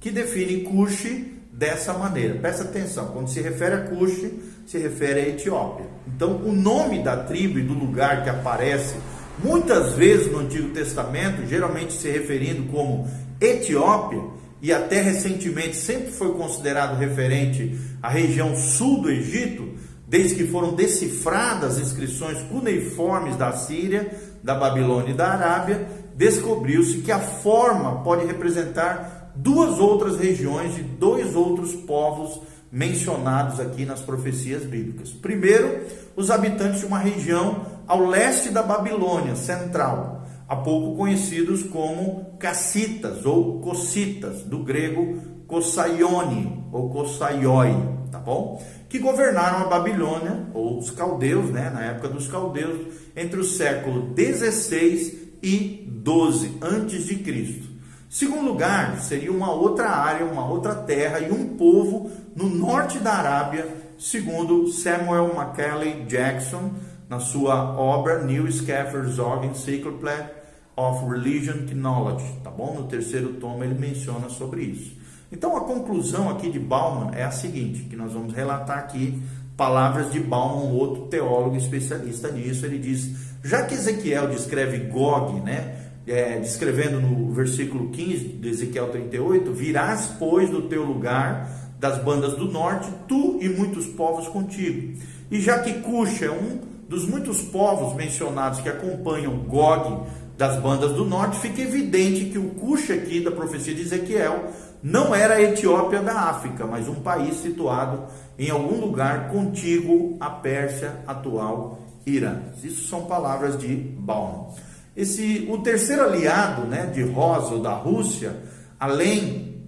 que 0.05 0.11
define 0.11 0.65
Cush 0.65 1.07
dessa 1.51 1.95
maneira. 1.95 2.35
Presta 2.35 2.65
atenção, 2.65 3.07
quando 3.07 3.29
se 3.29 3.41
refere 3.41 3.75
a 3.75 3.81
Cush, 3.85 4.31
se 4.67 4.77
refere 4.77 5.19
à 5.19 5.29
Etiópia. 5.31 5.87
Então, 6.07 6.43
o 6.45 6.53
nome 6.53 7.03
da 7.03 7.25
tribo 7.25 7.59
e 7.59 7.63
do 7.63 7.73
lugar 7.73 8.23
que 8.23 8.29
aparece 8.29 8.97
muitas 9.43 9.95
vezes 9.95 10.31
no 10.31 10.41
Antigo 10.41 10.75
Testamento, 10.75 11.47
geralmente 11.47 11.95
se 11.95 12.11
referindo 12.11 12.71
como 12.71 13.09
Etiópia, 13.41 14.23
e 14.61 14.75
até 14.75 15.01
recentemente 15.01 15.75
sempre 15.75 16.13
foi 16.13 16.35
considerado 16.35 16.99
referente 16.99 17.75
à 18.03 18.11
região 18.11 18.55
sul 18.55 19.01
do 19.01 19.11
Egito, 19.11 19.73
desde 20.07 20.35
que 20.35 20.47
foram 20.47 20.75
decifradas 20.75 21.77
as 21.77 21.81
inscrições 21.81 22.43
cuneiformes 22.43 23.37
da 23.37 23.53
Síria, 23.53 24.13
da 24.43 24.55
Babilônia 24.55 25.13
e 25.13 25.17
da 25.17 25.29
Arábia, 25.29 25.89
descobriu-se 26.15 26.99
que 26.99 27.11
a 27.11 27.19
forma 27.19 28.03
pode 28.03 28.27
representar 28.27 29.14
duas 29.35 29.79
outras 29.79 30.17
regiões 30.19 30.79
e 30.79 30.83
dois 30.83 31.35
outros 31.35 31.75
povos 31.75 32.41
mencionados 32.71 33.61
aqui 33.61 33.85
nas 33.85 34.01
profecias 34.01 34.65
bíblicas. 34.65 35.11
Primeiro, 35.11 35.83
os 36.17 36.31
habitantes 36.31 36.81
de 36.81 36.87
uma 36.87 36.99
região 36.99 37.67
ao 37.87 38.05
leste 38.05 38.51
da 38.51 38.63
Babilônia 38.63 39.37
central, 39.37 40.27
há 40.49 40.57
pouco 40.57 40.97
conhecidos 40.97 41.63
como 41.63 42.37
cassitas 42.39 43.25
ou 43.25 43.61
cossitas, 43.61 44.43
do 44.43 44.59
grego 44.59 45.19
kossaione 45.47 46.65
ou 46.73 46.91
kossaioi, 46.91 47.77
tá 48.11 48.19
bom? 48.19 48.61
Que 48.89 48.99
governaram 48.99 49.59
a 49.59 49.69
Babilônia, 49.69 50.47
ou 50.55 50.79
os 50.79 50.91
caldeus, 50.91 51.51
né, 51.51 51.71
na 51.71 51.85
época 51.85 52.09
dos 52.09 52.27
caldeus, 52.29 52.87
entre 53.15 53.41
o 53.41 53.45
século 53.45 54.15
16 54.15 55.15
e 55.43 55.87
12 55.89 56.59
antes 56.63 57.07
de 57.07 57.17
Cristo. 57.17 57.74
Segundo 58.15 58.45
lugar, 58.45 59.01
seria 59.01 59.33
uma 59.33 59.51
outra 59.51 59.89
área, 59.89 60.25
uma 60.25 60.47
outra 60.47 60.73
terra 60.73 61.19
e 61.19 61.33
um 61.33 61.57
povo 61.57 62.13
no 62.37 62.49
norte 62.49 63.01
da 63.01 63.15
Arábia, 63.15 63.67
segundo 63.99 64.69
Samuel 64.69 65.35
Macaulay 65.35 66.05
Jackson, 66.05 66.71
na 67.09 67.19
sua 67.19 67.77
obra 67.77 68.23
New 68.23 68.49
Zog 68.49 69.45
Encyclopedia 69.45 70.33
of 70.77 71.05
Religion 71.11 71.67
Knowledge, 71.75 72.25
tá 72.45 72.51
bom? 72.51 72.77
No 72.77 72.85
terceiro 72.85 73.33
tomo 73.33 73.65
ele 73.65 73.75
menciona 73.75 74.29
sobre 74.29 74.63
isso. 74.63 74.97
Então 75.33 75.57
a 75.57 75.63
conclusão 75.63 76.31
aqui 76.31 76.53
de 76.53 76.61
Bauman 76.61 77.11
é 77.17 77.25
a 77.25 77.33
seguinte, 77.33 77.83
que 77.83 77.97
nós 77.97 78.13
vamos 78.13 78.33
relatar 78.33 78.79
aqui 78.79 79.21
palavras 79.57 80.13
de 80.13 80.21
Bauman, 80.21 80.73
outro 80.73 81.07
teólogo 81.07 81.57
especialista 81.57 82.31
nisso. 82.31 82.65
Ele 82.65 82.79
diz, 82.79 83.11
já 83.43 83.65
que 83.65 83.75
Ezequiel 83.75 84.29
descreve 84.29 84.79
Gog, 84.87 85.41
né? 85.41 85.84
É, 86.07 86.39
descrevendo 86.39 87.01
no 87.01 87.33
versículo 87.33 87.89
15 87.89 88.19
de 88.19 88.49
Ezequiel 88.49 88.91
38, 88.91 89.53
virás, 89.53 90.15
pois, 90.19 90.51
do 90.51 90.63
teu 90.63 90.85
lugar 90.85 91.49
das 91.79 92.03
bandas 92.03 92.35
do 92.35 92.51
norte, 92.51 92.91
tu 93.09 93.39
e 93.41 93.49
muitos 93.49 93.87
povos 93.87 94.29
contigo. 94.29 94.99
E 95.31 95.41
já 95.41 95.59
que 95.61 95.81
Cush 95.81 96.23
é 96.23 96.31
um 96.31 96.61
dos 96.89 97.07
muitos 97.07 97.41
povos 97.43 97.95
mencionados 97.95 98.61
que 98.61 98.69
acompanham 98.69 99.39
Gog 99.39 100.07
das 100.37 100.61
bandas 100.61 100.93
do 100.93 101.05
norte, 101.05 101.39
fica 101.39 101.63
evidente 101.63 102.27
que 102.27 102.39
o 102.39 102.51
Cush 102.51 102.91
aqui 102.91 103.21
da 103.21 103.31
profecia 103.31 103.75
de 103.75 103.83
Ezequiel 103.83 104.51
não 104.83 105.15
era 105.15 105.35
a 105.35 105.43
Etiópia 105.43 106.03
da 106.03 106.13
África, 106.13 106.67
mas 106.67 106.89
um 106.89 106.97
país 106.97 107.37
situado 107.37 108.05
em 108.39 108.51
algum 108.51 108.81
lugar 108.81 109.29
contíguo 109.29 110.17
à 110.21 110.29
Pérsia 110.29 111.01
atual 111.07 111.81
Irã. 112.05 112.41
Isso 112.63 112.89
são 112.89 113.05
palavras 113.05 113.59
de 113.59 113.75
Baum. 113.75 114.53
Esse, 114.97 115.47
o 115.51 115.59
terceiro 115.59 116.05
aliado 116.05 116.63
né, 116.63 116.87
de 116.87 117.03
Rosa, 117.03 117.55
ou 117.55 117.63
da 117.63 117.75
Rússia, 117.75 118.37
além 118.79 119.63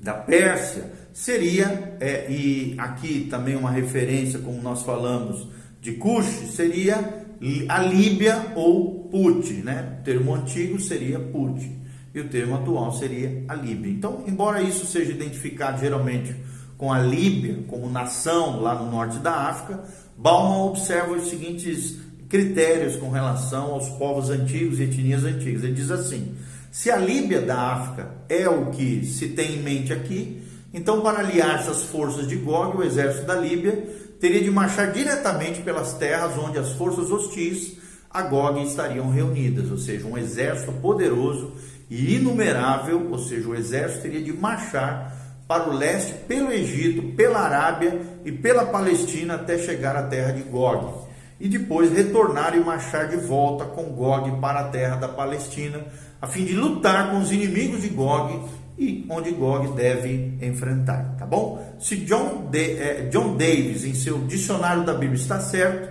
da 0.00 0.14
Pérsia, 0.14 0.90
seria, 1.12 1.96
é, 2.00 2.30
e 2.30 2.74
aqui 2.78 3.28
também 3.30 3.54
uma 3.54 3.70
referência, 3.70 4.40
como 4.40 4.60
nós 4.60 4.82
falamos, 4.82 5.46
de 5.80 5.92
Cush, 5.92 6.52
seria 6.54 7.22
a 7.68 7.80
Líbia 7.80 8.52
ou 8.54 9.08
Put, 9.10 9.52
né? 9.64 9.98
O 10.00 10.04
termo 10.04 10.34
antigo 10.34 10.80
seria 10.80 11.18
Put 11.18 11.70
e 12.14 12.20
o 12.20 12.28
termo 12.28 12.54
atual 12.54 12.92
seria 12.92 13.44
a 13.48 13.54
Líbia. 13.54 13.90
Então, 13.90 14.22
embora 14.26 14.62
isso 14.62 14.86
seja 14.86 15.10
identificado 15.10 15.80
geralmente 15.80 16.34
com 16.78 16.92
a 16.92 17.00
Líbia 17.00 17.64
como 17.66 17.90
nação 17.90 18.60
lá 18.60 18.74
no 18.74 18.90
norte 18.90 19.18
da 19.18 19.48
África, 19.48 19.82
Bauman 20.16 20.66
observa 20.66 21.12
os 21.12 21.28
seguintes 21.28 21.98
critérios 22.32 22.96
com 22.96 23.10
relação 23.10 23.74
aos 23.74 23.90
povos 23.90 24.30
antigos 24.30 24.80
e 24.80 24.84
etnias 24.84 25.22
antigas. 25.22 25.62
Ele 25.62 25.74
diz 25.74 25.90
assim: 25.90 26.34
se 26.70 26.90
a 26.90 26.96
Líbia 26.96 27.42
da 27.42 27.60
África 27.60 28.08
é 28.26 28.48
o 28.48 28.70
que 28.70 29.04
se 29.04 29.28
tem 29.28 29.56
em 29.56 29.62
mente 29.62 29.92
aqui, 29.92 30.42
então 30.72 31.02
para 31.02 31.18
aliar-se 31.18 31.68
às 31.68 31.82
forças 31.82 32.26
de 32.26 32.36
Gog, 32.36 32.78
o 32.78 32.82
exército 32.82 33.26
da 33.26 33.34
Líbia 33.34 33.86
teria 34.18 34.42
de 34.42 34.50
marchar 34.50 34.92
diretamente 34.92 35.60
pelas 35.60 35.92
terras 35.92 36.38
onde 36.38 36.58
as 36.58 36.72
forças 36.72 37.10
hostis 37.10 37.76
a 38.10 38.22
Gog 38.22 38.62
estariam 38.62 39.10
reunidas, 39.10 39.70
ou 39.70 39.76
seja, 39.76 40.06
um 40.06 40.16
exército 40.16 40.72
poderoso 40.72 41.52
e 41.90 42.14
inumerável, 42.14 43.08
ou 43.10 43.18
seja, 43.18 43.46
o 43.46 43.54
exército 43.54 44.02
teria 44.02 44.22
de 44.22 44.32
marchar 44.32 45.14
para 45.46 45.68
o 45.68 45.74
leste 45.74 46.14
pelo 46.26 46.50
Egito, 46.50 47.14
pela 47.14 47.40
Arábia 47.40 48.00
e 48.24 48.32
pela 48.32 48.64
Palestina 48.64 49.34
até 49.34 49.58
chegar 49.58 49.96
à 49.96 50.04
terra 50.04 50.32
de 50.32 50.42
Gog. 50.42 51.01
E 51.42 51.48
depois 51.48 51.90
retornar 51.90 52.56
e 52.56 52.60
marchar 52.60 53.08
de 53.08 53.16
volta 53.16 53.64
com 53.64 53.82
Gog 53.86 54.30
para 54.40 54.60
a 54.60 54.64
terra 54.68 54.94
da 54.94 55.08
Palestina, 55.08 55.80
a 56.20 56.28
fim 56.28 56.44
de 56.44 56.54
lutar 56.54 57.10
com 57.10 57.18
os 57.18 57.32
inimigos 57.32 57.82
de 57.82 57.88
Gog 57.88 58.44
e 58.78 59.04
onde 59.10 59.32
Gog 59.32 59.74
deve 59.74 60.38
enfrentar, 60.40 61.16
tá 61.18 61.26
bom? 61.26 61.76
Se 61.80 61.96
John, 61.96 62.48
de, 62.48 62.78
eh, 62.78 63.08
John 63.10 63.36
Davis, 63.36 63.84
em 63.84 63.92
seu 63.92 64.18
dicionário 64.18 64.84
da 64.84 64.94
Bíblia, 64.94 65.20
está 65.20 65.40
certo, 65.40 65.90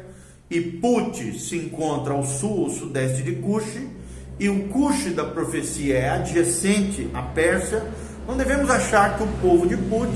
e 0.49 0.61
Put 0.61 1.37
se 1.37 1.57
encontra 1.57 2.13
ao 2.13 2.23
sul 2.23 2.61
ou 2.61 2.69
sudeste 2.69 3.21
de 3.21 3.33
Cush, 3.33 3.77
e 4.39 4.47
o 4.47 4.69
Cush 4.69 5.13
da 5.13 5.25
profecia 5.25 5.97
é 5.97 6.09
adjacente 6.11 7.09
à 7.13 7.23
Pérsia, 7.23 7.83
não 8.25 8.37
devemos 8.37 8.69
achar 8.69 9.17
que 9.17 9.23
o 9.23 9.27
povo 9.41 9.67
de 9.67 9.75
Put 9.75 10.13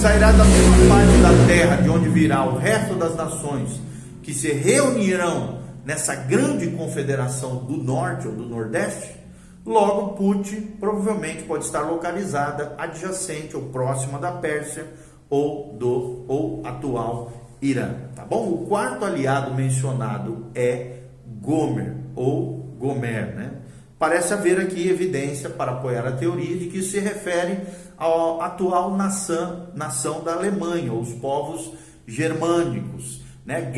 sairá 0.00 0.32
da 0.32 0.44
mesma 0.44 0.76
parte 0.88 1.16
da 1.22 1.46
terra 1.46 1.76
de 1.76 1.88
onde 1.88 2.08
virá 2.08 2.44
o 2.44 2.58
resto 2.58 2.96
das 2.96 3.14
nações 3.14 3.91
que 4.22 4.32
se 4.32 4.52
reunirão 4.52 5.60
nessa 5.84 6.14
grande 6.14 6.68
confederação 6.68 7.64
do 7.64 7.76
norte 7.76 8.28
ou 8.28 8.34
do 8.34 8.44
nordeste. 8.44 9.20
Logo, 9.64 10.14
Put 10.16 10.50
provavelmente 10.80 11.44
pode 11.44 11.64
estar 11.64 11.82
localizada 11.82 12.74
adjacente 12.78 13.56
ou 13.56 13.64
próxima 13.64 14.18
da 14.18 14.32
Pérsia 14.32 14.86
ou 15.30 15.76
do 15.78 16.24
ou 16.28 16.62
atual 16.64 17.32
Irã, 17.60 17.94
tá 18.14 18.24
bom? 18.24 18.48
O 18.48 18.66
quarto 18.66 19.04
aliado 19.04 19.54
mencionado 19.54 20.46
é 20.52 21.02
Gomer 21.40 21.94
ou 22.16 22.58
Gomer, 22.76 23.36
né? 23.36 23.52
Parece 23.96 24.34
haver 24.34 24.58
aqui 24.58 24.88
evidência 24.88 25.48
para 25.48 25.70
apoiar 25.70 26.04
a 26.04 26.12
teoria 26.12 26.56
de 26.56 26.66
que 26.66 26.78
isso 26.78 26.90
se 26.90 26.98
refere 26.98 27.60
à 27.96 28.46
atual 28.46 28.96
nação, 28.96 29.68
nação 29.76 30.24
da 30.24 30.32
Alemanha, 30.32 30.92
os 30.92 31.12
povos 31.14 31.72
germânicos. 32.04 33.22
Né? 33.44 33.72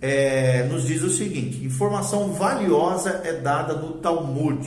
É, 0.00 0.64
nos 0.64 0.86
diz 0.86 1.02
o 1.02 1.10
seguinte: 1.10 1.64
informação 1.64 2.32
valiosa 2.32 3.22
é 3.24 3.32
dada 3.34 3.74
no 3.74 3.94
Talmud, 3.94 4.66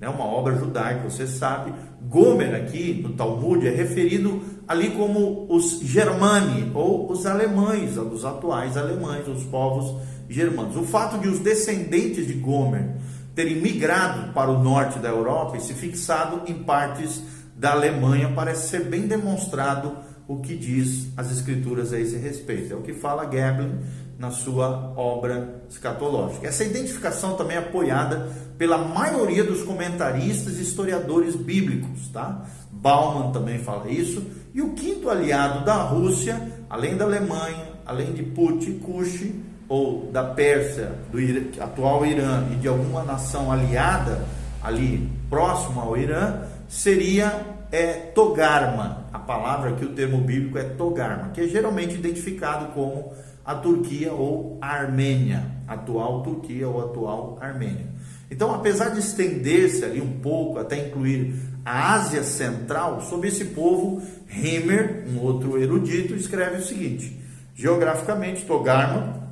né? 0.00 0.08
uma 0.08 0.24
obra 0.24 0.56
judaica, 0.56 1.08
você 1.08 1.26
sabe. 1.26 1.72
Gomer, 2.00 2.54
aqui 2.54 3.00
no 3.02 3.14
Talmud, 3.14 3.66
é 3.66 3.70
referido 3.70 4.40
ali 4.66 4.90
como 4.90 5.46
os 5.50 5.80
germani, 5.80 6.70
ou 6.74 7.10
os 7.10 7.26
alemães, 7.26 7.96
os 7.96 8.24
atuais 8.24 8.76
alemães, 8.76 9.26
os 9.26 9.44
povos 9.44 10.00
germânicos. 10.28 10.76
O 10.76 10.84
fato 10.84 11.18
de 11.18 11.28
os 11.28 11.40
descendentes 11.40 12.26
de 12.26 12.34
Gomer 12.34 12.94
terem 13.34 13.56
migrado 13.56 14.32
para 14.32 14.50
o 14.50 14.62
norte 14.62 14.98
da 14.98 15.08
Europa 15.08 15.56
e 15.56 15.60
se 15.60 15.74
fixado 15.74 16.42
em 16.50 16.54
partes 16.62 17.22
da 17.56 17.72
Alemanha 17.72 18.32
parece 18.34 18.68
ser 18.68 18.84
bem 18.84 19.02
demonstrado 19.06 19.96
o 20.28 20.36
que 20.36 20.54
diz 20.54 21.08
as 21.16 21.32
escrituras 21.32 21.92
a 21.92 21.98
esse 21.98 22.16
respeito. 22.16 22.74
É 22.74 22.76
o 22.76 22.82
que 22.82 22.92
fala 22.92 23.24
Geblen 23.24 23.78
na 24.18 24.30
sua 24.30 24.92
obra 24.94 25.62
escatológica. 25.70 26.46
Essa 26.46 26.64
identificação 26.64 27.34
também 27.34 27.56
é 27.56 27.60
apoiada 27.60 28.30
pela 28.58 28.76
maioria 28.76 29.42
dos 29.42 29.62
comentaristas 29.62 30.58
e 30.58 30.62
historiadores 30.62 31.34
bíblicos, 31.34 32.08
tá? 32.08 32.44
Bauman 32.70 33.32
também 33.32 33.58
fala 33.60 33.90
isso. 33.90 34.22
E 34.52 34.60
o 34.60 34.74
quinto 34.74 35.08
aliado 35.08 35.64
da 35.64 35.76
Rússia, 35.82 36.52
além 36.68 36.96
da 36.96 37.04
Alemanha, 37.04 37.68
além 37.86 38.12
de 38.12 38.22
Put 38.22 38.68
e 38.68 38.74
Kush, 38.74 39.32
ou 39.68 40.10
da 40.12 40.24
Pérsia, 40.24 40.92
do 41.10 41.62
atual 41.62 42.04
Irã 42.04 42.44
e 42.52 42.56
de 42.56 42.68
alguma 42.68 43.02
nação 43.02 43.52
aliada 43.52 44.24
ali 44.62 45.08
próximo 45.30 45.80
ao 45.80 45.96
Irã, 45.96 46.42
seria 46.68 47.57
é, 47.70 47.92
Togarma. 48.14 49.06
A 49.12 49.18
palavra 49.18 49.72
que 49.72 49.84
o 49.84 49.92
termo 49.94 50.18
bíblico 50.18 50.58
é 50.58 50.64
Togarma, 50.64 51.30
que 51.30 51.40
é 51.40 51.48
geralmente 51.48 51.94
identificado 51.94 52.72
como 52.72 53.12
a 53.44 53.54
Turquia 53.54 54.12
ou 54.12 54.58
a 54.60 54.68
Armênia, 54.68 55.44
atual 55.66 56.22
Turquia 56.22 56.68
ou 56.68 56.84
atual 56.84 57.38
Armênia. 57.40 57.86
Então, 58.30 58.54
apesar 58.54 58.90
de 58.90 59.00
estender-se 59.00 59.84
ali 59.84 60.00
um 60.00 60.20
pouco 60.20 60.58
até 60.58 60.86
incluir 60.86 61.34
a 61.64 61.94
Ásia 61.94 62.22
Central, 62.22 63.00
sobre 63.00 63.28
esse 63.28 63.46
povo, 63.46 64.02
Hemer, 64.28 65.04
um 65.08 65.20
outro 65.20 65.60
erudito, 65.60 66.14
escreve 66.14 66.58
o 66.58 66.64
seguinte: 66.64 67.18
geograficamente, 67.54 68.44
Togarma 68.44 69.28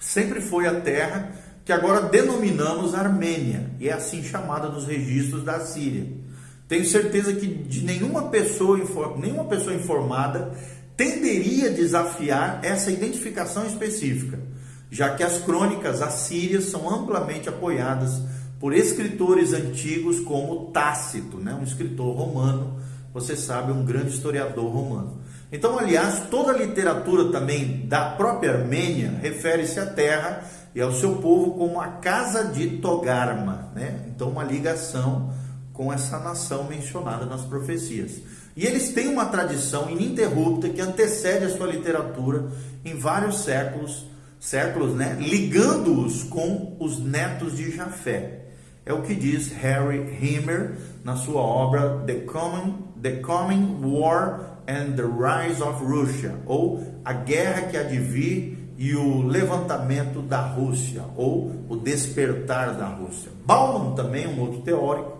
sempre 0.00 0.40
foi 0.40 0.66
a 0.66 0.80
terra 0.80 1.30
que 1.64 1.72
agora 1.72 2.00
denominamos 2.00 2.94
Armênia, 2.94 3.70
e 3.78 3.88
é 3.88 3.92
assim 3.92 4.24
chamada 4.24 4.68
nos 4.68 4.86
registros 4.86 5.44
da 5.44 5.60
Síria. 5.60 6.06
Tenho 6.70 6.86
certeza 6.86 7.32
que 7.32 7.48
de 7.48 7.84
nenhuma 7.84 8.28
pessoa, 8.28 8.78
nenhuma 9.18 9.44
pessoa 9.46 9.74
informada 9.74 10.52
tenderia 10.96 11.66
a 11.66 11.72
desafiar 11.72 12.60
essa 12.62 12.92
identificação 12.92 13.66
específica, 13.66 14.38
já 14.88 15.16
que 15.16 15.24
as 15.24 15.38
crônicas 15.38 16.00
assírias 16.00 16.66
são 16.66 16.88
amplamente 16.88 17.48
apoiadas 17.48 18.22
por 18.60 18.72
escritores 18.72 19.52
antigos 19.52 20.20
como 20.20 20.66
Tácito, 20.66 21.38
né? 21.38 21.58
um 21.60 21.64
escritor 21.64 22.16
romano, 22.16 22.78
você 23.12 23.34
sabe, 23.34 23.72
um 23.72 23.84
grande 23.84 24.10
historiador 24.10 24.72
romano. 24.72 25.18
Então, 25.50 25.76
aliás, 25.76 26.28
toda 26.30 26.52
a 26.52 26.56
literatura 26.56 27.32
também 27.32 27.84
da 27.88 28.10
própria 28.10 28.52
Armênia 28.52 29.18
refere-se 29.20 29.80
à 29.80 29.86
terra 29.86 30.44
e 30.72 30.80
ao 30.80 30.92
seu 30.92 31.16
povo 31.16 31.54
como 31.54 31.80
a 31.80 31.88
casa 31.88 32.44
de 32.44 32.78
Togarma, 32.78 33.72
né? 33.74 34.04
Então, 34.14 34.28
uma 34.28 34.44
ligação 34.44 35.32
com 35.80 35.90
essa 35.90 36.18
nação 36.18 36.64
mencionada 36.64 37.24
nas 37.24 37.40
profecias. 37.40 38.20
E 38.54 38.66
eles 38.66 38.90
têm 38.90 39.08
uma 39.08 39.24
tradição 39.24 39.88
ininterrupta 39.88 40.68
que 40.68 40.78
antecede 40.78 41.46
a 41.46 41.56
sua 41.56 41.68
literatura 41.68 42.48
em 42.84 42.98
vários 42.98 43.44
séculos, 43.44 44.04
séculos, 44.38 44.94
né? 44.94 45.16
Ligando-os 45.18 46.22
com 46.24 46.76
os 46.78 46.98
netos 46.98 47.56
de 47.56 47.74
Jafé. 47.74 48.42
É 48.84 48.92
o 48.92 49.00
que 49.00 49.14
diz 49.14 49.52
Harry 49.52 50.18
Himmer 50.20 50.76
na 51.02 51.16
sua 51.16 51.40
obra 51.40 52.04
The 52.06 52.26
Coming, 52.26 52.74
The 53.00 53.12
Coming 53.12 53.80
War 53.82 54.58
and 54.68 54.96
the 54.96 55.04
Rise 55.04 55.62
of 55.62 55.82
Russia, 55.82 56.34
ou 56.44 57.00
A 57.06 57.14
Guerra 57.14 57.68
que 57.68 57.78
há 57.78 57.84
de 57.84 57.98
vir 57.98 58.74
e 58.76 58.94
o 58.94 59.22
levantamento 59.22 60.20
da 60.20 60.42
Rússia, 60.42 61.04
ou 61.16 61.50
o 61.70 61.76
despertar 61.76 62.74
da 62.74 62.86
Rússia. 62.86 63.32
Bauman 63.46 63.94
também, 63.94 64.26
um 64.26 64.40
outro 64.40 64.60
teórico, 64.60 65.19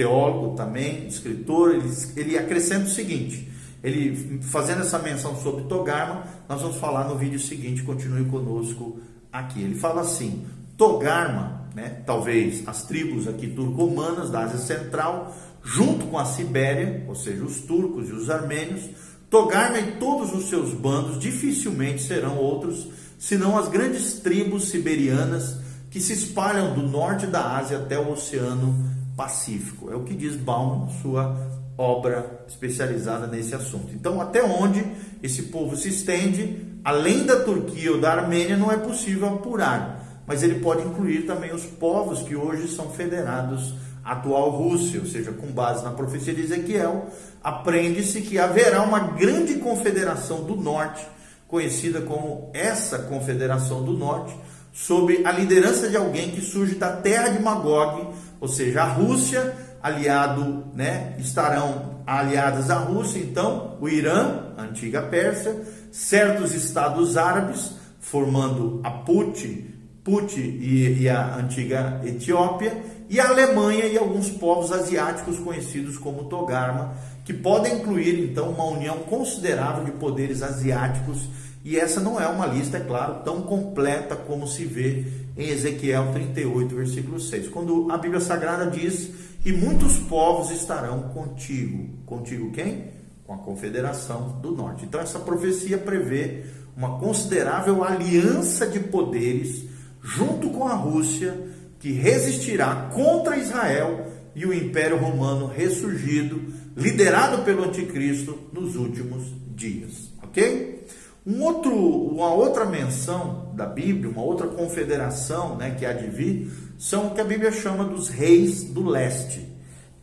teólogo 0.00 0.56
também, 0.56 1.06
escritor, 1.06 1.74
ele, 1.74 1.90
ele 2.16 2.38
acrescenta 2.38 2.86
o 2.86 2.90
seguinte, 2.90 3.52
ele 3.84 4.40
fazendo 4.42 4.80
essa 4.80 4.98
menção 4.98 5.36
sobre 5.36 5.64
Togarma, 5.64 6.24
nós 6.48 6.62
vamos 6.62 6.78
falar 6.78 7.06
no 7.06 7.18
vídeo 7.18 7.38
seguinte, 7.38 7.82
continue 7.82 8.24
conosco 8.24 8.98
aqui. 9.30 9.62
Ele 9.62 9.74
fala 9.74 10.00
assim, 10.00 10.46
Togarma, 10.74 11.66
né, 11.74 12.02
talvez 12.06 12.66
as 12.66 12.82
tribos 12.84 13.28
aqui 13.28 13.48
turcomanas 13.48 14.30
da 14.30 14.40
Ásia 14.40 14.58
Central, 14.58 15.36
junto 15.62 16.06
com 16.06 16.18
a 16.18 16.24
Sibéria, 16.24 17.04
ou 17.06 17.14
seja, 17.14 17.44
os 17.44 17.60
turcos 17.60 18.08
e 18.08 18.12
os 18.12 18.30
armênios, 18.30 18.88
Togarma 19.28 19.78
e 19.78 19.92
todos 19.92 20.32
os 20.32 20.48
seus 20.48 20.72
bandos 20.72 21.20
dificilmente 21.20 22.02
serão 22.02 22.38
outros 22.38 22.88
senão 23.18 23.58
as 23.58 23.68
grandes 23.68 24.14
tribos 24.14 24.70
siberianas 24.70 25.58
que 25.90 26.00
se 26.00 26.14
espalham 26.14 26.72
do 26.72 26.82
norte 26.82 27.26
da 27.26 27.56
Ásia 27.58 27.78
até 27.78 27.98
o 27.98 28.12
Oceano 28.12 28.99
Pacífico. 29.20 29.92
É 29.92 29.94
o 29.94 30.02
que 30.02 30.14
diz 30.14 30.34
Baum 30.34 30.88
sua 31.02 31.36
obra 31.76 32.42
especializada 32.48 33.26
nesse 33.26 33.54
assunto. 33.54 33.92
Então, 33.92 34.18
até 34.18 34.42
onde 34.42 34.82
esse 35.22 35.42
povo 35.42 35.76
se 35.76 35.90
estende, 35.90 36.64
além 36.82 37.26
da 37.26 37.40
Turquia 37.40 37.92
ou 37.92 38.00
da 38.00 38.12
Armênia, 38.12 38.56
não 38.56 38.72
é 38.72 38.78
possível 38.78 39.28
apurar, 39.28 40.22
mas 40.26 40.42
ele 40.42 40.60
pode 40.60 40.86
incluir 40.86 41.26
também 41.26 41.54
os 41.54 41.66
povos 41.66 42.22
que 42.22 42.34
hoje 42.34 42.68
são 42.68 42.88
federados 42.88 43.74
à 44.02 44.12
atual 44.12 44.48
Rússia, 44.52 45.00
ou 45.00 45.06
seja, 45.06 45.32
com 45.32 45.48
base 45.48 45.84
na 45.84 45.90
profecia 45.90 46.32
de 46.32 46.40
Ezequiel, 46.40 47.10
aprende-se 47.44 48.22
que 48.22 48.38
haverá 48.38 48.80
uma 48.82 49.00
grande 49.00 49.56
confederação 49.56 50.44
do 50.44 50.56
norte 50.56 51.06
conhecida 51.46 52.00
como 52.00 52.50
essa 52.54 53.00
Confederação 53.00 53.82
do 53.82 53.92
Norte, 53.92 54.34
sob 54.72 55.20
a 55.26 55.32
liderança 55.32 55.90
de 55.90 55.96
alguém 55.96 56.30
que 56.30 56.40
surge 56.40 56.76
da 56.76 56.92
terra 56.92 57.28
de 57.28 57.42
Magog, 57.42 58.14
ou 58.40 58.48
seja, 58.48 58.82
a 58.82 58.86
Rússia, 58.86 59.54
aliado, 59.82 60.64
né, 60.74 61.14
estarão 61.18 62.00
aliadas 62.06 62.70
à 62.70 62.78
Rússia, 62.78 63.18
então, 63.20 63.76
o 63.80 63.88
Irã, 63.88 64.52
a 64.56 64.62
antiga 64.62 65.02
Pérsia, 65.02 65.60
certos 65.92 66.54
estados 66.54 67.16
árabes, 67.16 67.72
formando 68.00 68.80
a 68.82 68.90
Put, 68.90 69.70
Put 70.02 70.40
e, 70.40 71.02
e 71.02 71.08
a 71.08 71.36
antiga 71.36 72.00
Etiópia, 72.04 72.76
e 73.08 73.20
a 73.20 73.28
Alemanha 73.28 73.86
e 73.86 73.98
alguns 73.98 74.30
povos 74.30 74.72
asiáticos 74.72 75.38
conhecidos 75.38 75.98
como 75.98 76.24
Togarma, 76.24 76.94
que 77.24 77.34
podem 77.34 77.74
incluir 77.74 78.30
então 78.30 78.50
uma 78.50 78.64
união 78.64 78.98
considerável 79.00 79.84
de 79.84 79.90
poderes 79.92 80.42
asiáticos. 80.42 81.28
E 81.64 81.76
essa 81.76 82.00
não 82.00 82.20
é 82.20 82.26
uma 82.26 82.46
lista, 82.46 82.78
é 82.78 82.80
claro, 82.80 83.22
tão 83.24 83.42
completa 83.42 84.16
como 84.16 84.46
se 84.46 84.64
vê 84.64 85.04
em 85.36 85.48
Ezequiel 85.48 86.12
38, 86.12 86.74
versículo 86.74 87.20
6, 87.20 87.48
quando 87.48 87.90
a 87.90 87.98
Bíblia 87.98 88.20
Sagrada 88.20 88.70
diz: 88.70 89.10
E 89.44 89.52
muitos 89.52 89.98
povos 89.98 90.50
estarão 90.50 91.02
contigo. 91.14 91.88
Contigo 92.06 92.50
quem? 92.50 92.90
Com 93.26 93.34
a 93.34 93.38
confederação 93.38 94.40
do 94.40 94.52
norte. 94.52 94.84
Então, 94.84 95.00
essa 95.00 95.18
profecia 95.18 95.78
prevê 95.78 96.44
uma 96.76 96.98
considerável 96.98 97.84
aliança 97.84 98.66
de 98.66 98.80
poderes 98.80 99.64
junto 100.02 100.50
com 100.50 100.66
a 100.66 100.74
Rússia 100.74 101.38
que 101.78 101.92
resistirá 101.92 102.90
contra 102.92 103.36
Israel 103.36 104.06
e 104.34 104.46
o 104.46 104.54
Império 104.54 104.96
Romano 104.96 105.46
ressurgido, 105.46 106.40
liderado 106.76 107.42
pelo 107.42 107.64
Anticristo 107.64 108.38
nos 108.52 108.76
últimos 108.76 109.24
dias, 109.54 110.10
ok? 110.22 110.79
Um 111.26 111.42
outro, 111.42 111.74
uma 111.74 112.32
outra 112.32 112.64
menção 112.64 113.52
da 113.54 113.66
Bíblia, 113.66 114.10
uma 114.10 114.22
outra 114.22 114.46
confederação 114.46 115.56
né, 115.56 115.74
que 115.78 115.84
há 115.84 115.92
de 115.92 116.06
vir, 116.06 116.50
são 116.78 117.08
o 117.08 117.10
que 117.14 117.20
a 117.20 117.24
Bíblia 117.24 117.52
chama 117.52 117.84
dos 117.84 118.08
reis 118.08 118.64
do 118.64 118.86
leste. 118.86 119.46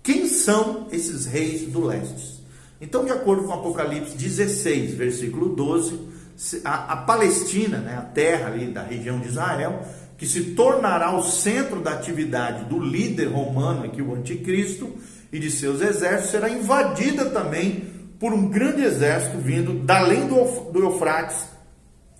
Quem 0.04 0.28
são 0.28 0.88
esses 0.92 1.26
reis 1.26 1.64
do 1.64 1.84
leste? 1.84 2.44
Então, 2.80 3.04
de 3.04 3.12
acordo 3.12 3.44
com 3.44 3.54
Apocalipse 3.54 4.16
16, 4.16 4.94
versículo 4.94 5.56
12, 5.56 6.00
a, 6.64 6.94
a 6.94 6.98
Palestina, 6.98 7.80
né, 7.80 7.98
a 7.98 8.02
terra 8.02 8.52
ali 8.52 8.68
da 8.68 8.84
região 8.84 9.20
de 9.20 9.28
Israel, 9.28 9.82
que 10.18 10.28
se 10.28 10.52
tornará 10.52 11.16
o 11.16 11.24
centro 11.24 11.82
da 11.82 11.94
atividade 11.94 12.66
do 12.66 12.80
líder 12.80 13.26
romano, 13.26 13.86
aqui 13.86 14.02
o 14.02 14.14
anticristo, 14.14 14.96
e 15.32 15.40
de 15.40 15.50
seus 15.50 15.82
exércitos, 15.82 16.32
será 16.32 16.50
invadida 16.50 17.26
também 17.26 17.97
por 18.20 18.34
um 18.34 18.48
grande 18.48 18.84
exército 18.84 19.38
vindo 19.38 19.74
da 19.86 20.00
além 20.00 20.28
do 20.28 20.80
Eufrates 20.80 21.38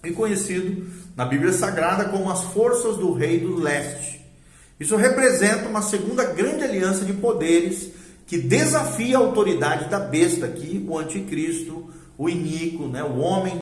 e 0.04 0.12
conhecido 0.12 0.86
na 1.16 1.26
Bíblia 1.26 1.52
Sagrada 1.52 2.06
como 2.06 2.30
as 2.30 2.44
forças 2.46 2.98
do 2.98 3.14
rei 3.14 3.40
do 3.40 3.56
leste. 3.56 4.26
Isso 4.80 4.96
representa 4.96 5.68
uma 5.68 5.82
segunda 5.82 6.24
grande 6.24 6.64
aliança 6.64 7.04
de 7.04 7.14
poderes 7.14 7.90
que 8.28 8.38
desafia 8.38 9.18
a 9.18 9.22
autoridade 9.22 9.90
da 9.90 10.00
besta 10.00 10.46
aqui, 10.46 10.86
o 10.88 10.98
anticristo, 10.98 11.90
o 12.18 12.30
iníquo, 12.30 12.88
né, 12.88 13.04
o 13.04 13.18
homem 13.18 13.56